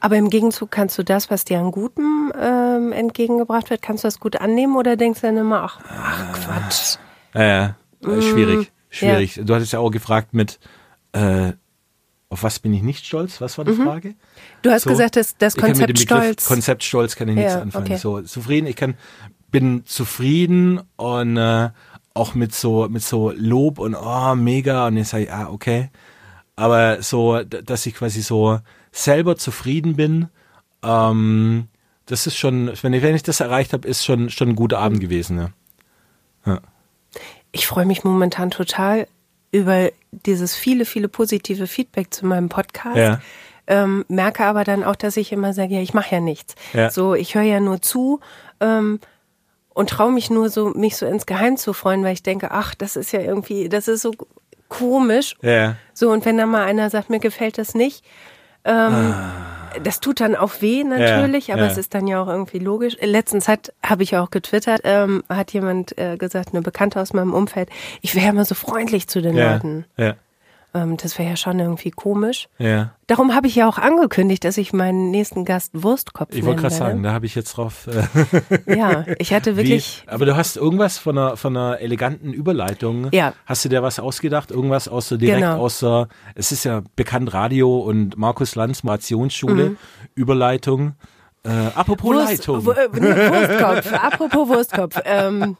[0.00, 4.08] Aber im Gegenzug kannst du das, was dir an Gutem ähm, entgegengebracht wird, kannst du
[4.08, 6.96] das gut annehmen oder denkst du dann immer, ach, ach Quatsch.
[7.34, 7.70] Äh, äh,
[8.20, 9.36] schwierig, schwierig.
[9.36, 9.44] ja.
[9.44, 10.58] Du hattest ja auch gefragt mit,
[11.12, 11.52] äh,
[12.28, 13.40] auf was bin ich nicht stolz?
[13.40, 14.14] Was war die Frage?
[14.60, 14.90] Du hast So.
[14.90, 16.44] gesagt, das, das Ich kann mit dem Konzept Stolz.
[16.48, 17.86] Konzept Stolz kann ich nichts Ja, anfangen.
[17.86, 17.96] okay.
[17.96, 18.94] So zufrieden, ich kann
[19.54, 21.70] bin zufrieden und äh,
[22.12, 25.90] auch mit so mit so Lob und oh mega und ich sage ah okay,
[26.56, 28.58] aber so dass ich quasi so
[28.90, 30.26] selber zufrieden bin,
[30.82, 31.68] ähm,
[32.06, 34.80] das ist schon wenn ich wenn ich das erreicht habe, ist schon schon ein guter
[34.80, 35.36] Abend gewesen.
[35.36, 35.52] Ne?
[37.52, 39.06] ich freue mich momentan total
[39.52, 42.96] über dieses viele, viele positive Feedback zu meinem Podcast.
[42.96, 43.20] Ja.
[43.68, 46.56] Ähm, merke aber dann auch, dass ich immer sage, ja, ich mache ja nichts.
[46.72, 46.90] Ja.
[46.90, 48.20] So, ich höre ja nur zu
[48.60, 48.98] ähm,
[49.74, 52.74] und traue mich nur so, mich so ins Geheim zu freuen, weil ich denke, ach,
[52.74, 54.12] das ist ja irgendwie, das ist so
[54.68, 55.36] komisch.
[55.42, 55.76] Ja.
[55.92, 58.04] So, und wenn dann mal einer sagt, mir gefällt das nicht,
[58.64, 59.14] ähm,
[59.82, 61.70] das tut dann auch weh natürlich, Ja, aber ja.
[61.70, 62.96] es ist dann ja auch irgendwie logisch.
[63.00, 67.34] Letztens hat, habe ich auch getwittert, ähm, hat jemand äh, gesagt, eine Bekannte aus meinem
[67.34, 67.68] Umfeld,
[68.00, 69.36] ich wäre immer so freundlich zu den.
[69.36, 69.84] Leuten.
[69.96, 70.14] Ja.
[70.74, 72.48] Ähm, das wäre ja schon irgendwie komisch.
[72.58, 72.92] Ja.
[73.06, 76.74] Darum habe ich ja auch angekündigt, dass ich meinen nächsten Gast Wurstkopf Ich wollte gerade
[76.74, 77.86] sagen, da habe ich jetzt drauf.
[77.86, 78.02] Äh,
[78.76, 80.02] Ja, ich hatte wirklich.
[80.04, 83.08] Wie, aber du hast irgendwas von einer, von einer eleganten Überleitung.
[83.12, 83.34] Ja.
[83.46, 84.50] Hast du dir was ausgedacht?
[84.50, 85.58] Irgendwas aus der direkt Genau.
[85.58, 89.76] aus der, es ist ja bekannt Radio und Markus Lanz Moderationsschule,
[90.14, 90.94] Überleitung.
[91.44, 92.14] Äh, apropos.
[92.14, 92.64] Wurst, Leitung.
[92.64, 95.00] Wu- äh, nee, Wurstkopf, apropos Wurstkopf.
[95.04, 95.56] Ähm,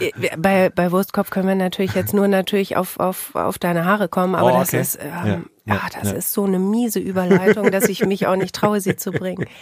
[0.00, 4.08] äh, bei, bei Wurstkopf können wir natürlich jetzt nur natürlich auf, auf, auf deine Haare
[4.08, 4.80] kommen, aber Oh, das okay.
[4.80, 6.16] ist, ähm, Ja, ja, ah, das ja.
[6.16, 9.46] ist so eine miese Überleitung, dass ich mich auch nicht traue, sie zu bringen.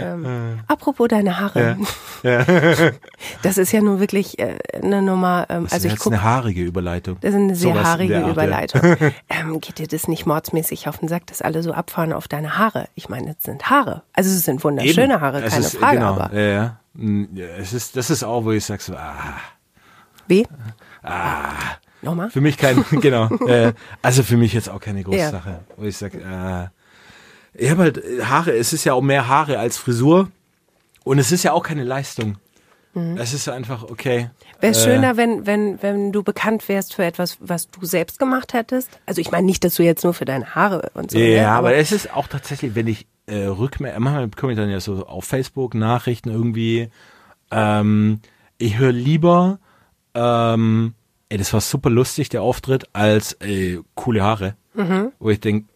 [0.00, 1.78] Ähm, apropos deine Haare.
[3.42, 6.64] Das ist ja nun wirklich äh, eine Nummer, ähm, Das also ist ich eine haarige
[6.64, 7.16] Überleitung.
[7.20, 8.32] Das ist eine sehr Sowas haarige Art, ja.
[8.32, 8.82] Überleitung.
[9.28, 12.58] ähm, geht dir das nicht mordsmäßig auf den Sack, dass alle so abfahren auf deine
[12.58, 12.88] Haare?
[12.96, 14.02] Ich meine, es sind Haare.
[14.14, 15.20] Also es sind wunderschöne Eben.
[15.20, 16.76] Haare, keine ist, Frage, genau, aber Ja, ja.
[16.94, 19.36] Mm, ja, Es ist, das ist auch, wo ich sag so, ah,
[20.26, 20.44] wie?
[21.04, 21.52] ah.
[22.04, 22.30] Nochmal?
[22.30, 23.28] Für mich kein, genau.
[23.46, 25.30] Äh, also für mich jetzt auch keine große Ja.
[25.30, 25.60] Sache.
[25.76, 26.68] Wo ich sage, äh,
[27.62, 30.30] ich habe halt äh, Haare, es ist ja auch mehr Haare als Frisur.
[31.04, 32.38] Und es ist ja auch keine Leistung.
[33.16, 34.30] Es ist einfach, okay.
[34.60, 38.20] Wäre es äh, schöner, wenn, wenn, wenn du bekannt wärst für etwas, was du selbst
[38.20, 38.88] gemacht hättest?
[39.04, 41.18] Also ich meine nicht, dass du jetzt nur für deine Haare und so.
[41.18, 41.48] Ja, ne?
[41.50, 45.06] aber es ist auch tatsächlich, wenn ich äh, Rückmeldung, manchmal bekomme ich dann ja so
[45.06, 46.88] auf Facebook Nachrichten irgendwie,
[47.50, 48.20] ähm,
[48.58, 49.58] ich höre lieber,
[50.14, 50.94] ähm,
[51.28, 54.56] ey, das war super lustig, der Auftritt, als ey, coole Haare.
[54.74, 55.12] Mhm.
[55.18, 55.68] Wo ich denke,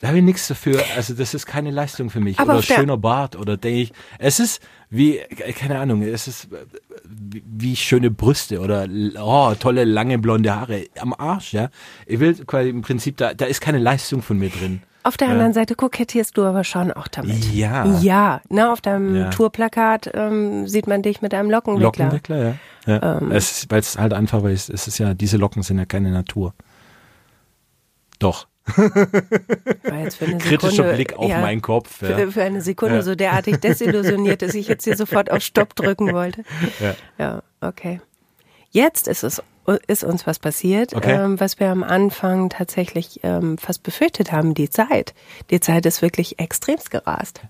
[0.00, 2.40] da habe ich nichts dafür, also das ist keine Leistung für mich.
[2.40, 6.52] Aber oder schöner Bart, oder denke ich, es ist wie, äh, keine Ahnung, es ist
[6.52, 6.66] äh,
[7.04, 8.88] wie, wie schöne Brüste oder
[9.20, 11.70] oh, tolle lange blonde Haare am Arsch, ja.
[12.06, 14.82] Ich will quasi im Prinzip, da, da ist keine Leistung von mir drin.
[15.04, 15.32] Auf der Ja.
[15.34, 17.52] anderen Seite kokettierst du aber schon auch damit.
[17.52, 17.84] Ja.
[18.00, 19.30] Ja, ne, auf deinem Ja.
[19.30, 22.04] Tourplakat ähm, sieht man dich mit einem Lockenwickler.
[22.04, 22.92] Lockenwickler, ja.
[22.94, 23.18] ja.
[23.18, 23.32] Ähm.
[23.32, 26.10] es ist, weil es halt einfach ist, es ist ja, diese Locken sind ja keine
[26.10, 26.54] Natur.
[28.18, 28.46] Doch.
[28.76, 32.00] Eine Kritischer Sekunde, Blick auf ja, meinen Kopf.
[32.00, 32.16] Ja.
[32.16, 33.02] Für, für eine Sekunde Ja.
[33.02, 36.44] so derartig desillusioniert, dass ich jetzt hier sofort auf Stopp drücken wollte.
[36.78, 36.94] Ja.
[37.18, 38.00] Ja, okay.
[38.70, 39.42] Jetzt ist es
[39.86, 41.14] ist uns was passiert, Okay.
[41.24, 45.14] ähm, was wir am Anfang tatsächlich ähm, fast befürchtet haben, die Zeit.
[45.50, 47.40] Die Zeit ist wirklich extremst gerast.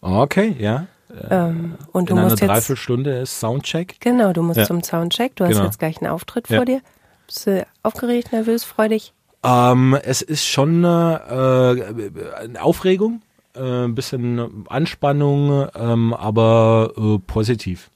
[0.00, 0.86] Okay, ja.
[1.30, 3.96] Ähm, und du In einer musst jetzt Dreiviertelstunde ist Soundcheck.
[4.00, 4.66] genau, du musst Ja.
[4.66, 5.34] zum Soundcheck.
[5.36, 5.64] Du hast Genau.
[5.64, 6.58] jetzt gleich einen Auftritt Ja.
[6.58, 6.80] vor dir.
[7.26, 9.12] Bist du aufgeregt, nervös, freudig?
[9.42, 13.22] Ähm, es ist schon äh, eine Aufregung,
[13.54, 17.90] äh, ein bisschen Anspannung, ähm, aber äh, positiv.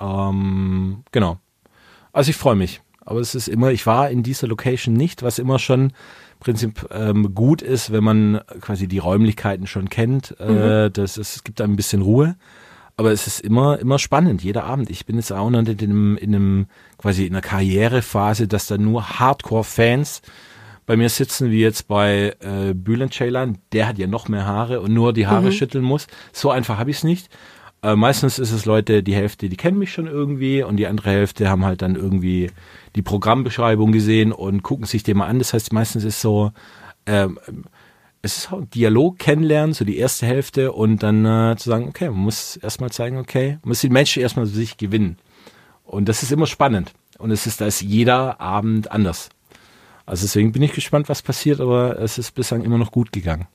[0.00, 1.38] Ähm, genau.
[2.12, 2.80] Also ich freue mich.
[3.08, 5.92] Aber es ist immer, ich war in dieser Location nicht, was immer schon im
[6.40, 10.38] Prinzip ähm, gut ist, wenn man quasi die Räumlichkeiten schon kennt.
[10.38, 12.36] Äh, das ist, es gibt da ein bisschen Ruhe.
[12.98, 14.90] Aber es ist immer, immer spannend, jeder Abend.
[14.90, 16.66] Ich bin jetzt auch noch in einem, in einem,
[16.98, 20.20] quasi in einer Karrierephase, dass da nur Hardcore-Fans
[20.84, 23.56] bei mir sitzen, wie jetzt bei äh, Bülent Ceylan.
[23.72, 26.08] Der hat ja noch mehr Haare und nur die Haare schütteln muss.
[26.32, 27.30] So einfach habe ich es nicht.
[27.82, 31.10] Äh, meistens ist es Leute, die Hälfte, die kennen mich schon irgendwie und die andere
[31.10, 32.50] Hälfte haben halt dann irgendwie
[32.96, 35.38] die Programmbeschreibung gesehen und gucken sich den mal an.
[35.38, 36.52] Das heißt, meistens ist so,
[37.06, 37.38] ähm,
[38.20, 42.10] es ist ein Dialog kennenlernen, so die erste Hälfte und dann äh, zu sagen, okay,
[42.10, 45.18] man muss erstmal zeigen, okay, man muss die Menschen erstmal für sich gewinnen.
[45.84, 46.92] Und das ist immer spannend.
[47.18, 49.30] Und es ist, da ist jeder Abend anders.
[50.04, 53.46] Also deswegen bin ich gespannt, was passiert, aber es ist bislang immer noch gut gegangen.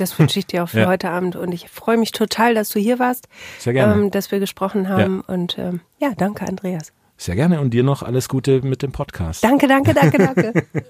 [0.00, 0.86] Das wünsche ich dir auch für Ja.
[0.88, 3.28] heute Abend und ich freue mich total, dass du hier warst,
[3.58, 3.92] Sehr gerne.
[3.94, 6.92] ähm, dass wir gesprochen haben und ähm, ja, danke Andreas.
[7.16, 9.44] Sehr gerne und dir noch alles Gute mit dem Podcast.
[9.44, 10.52] Danke, danke, danke, danke.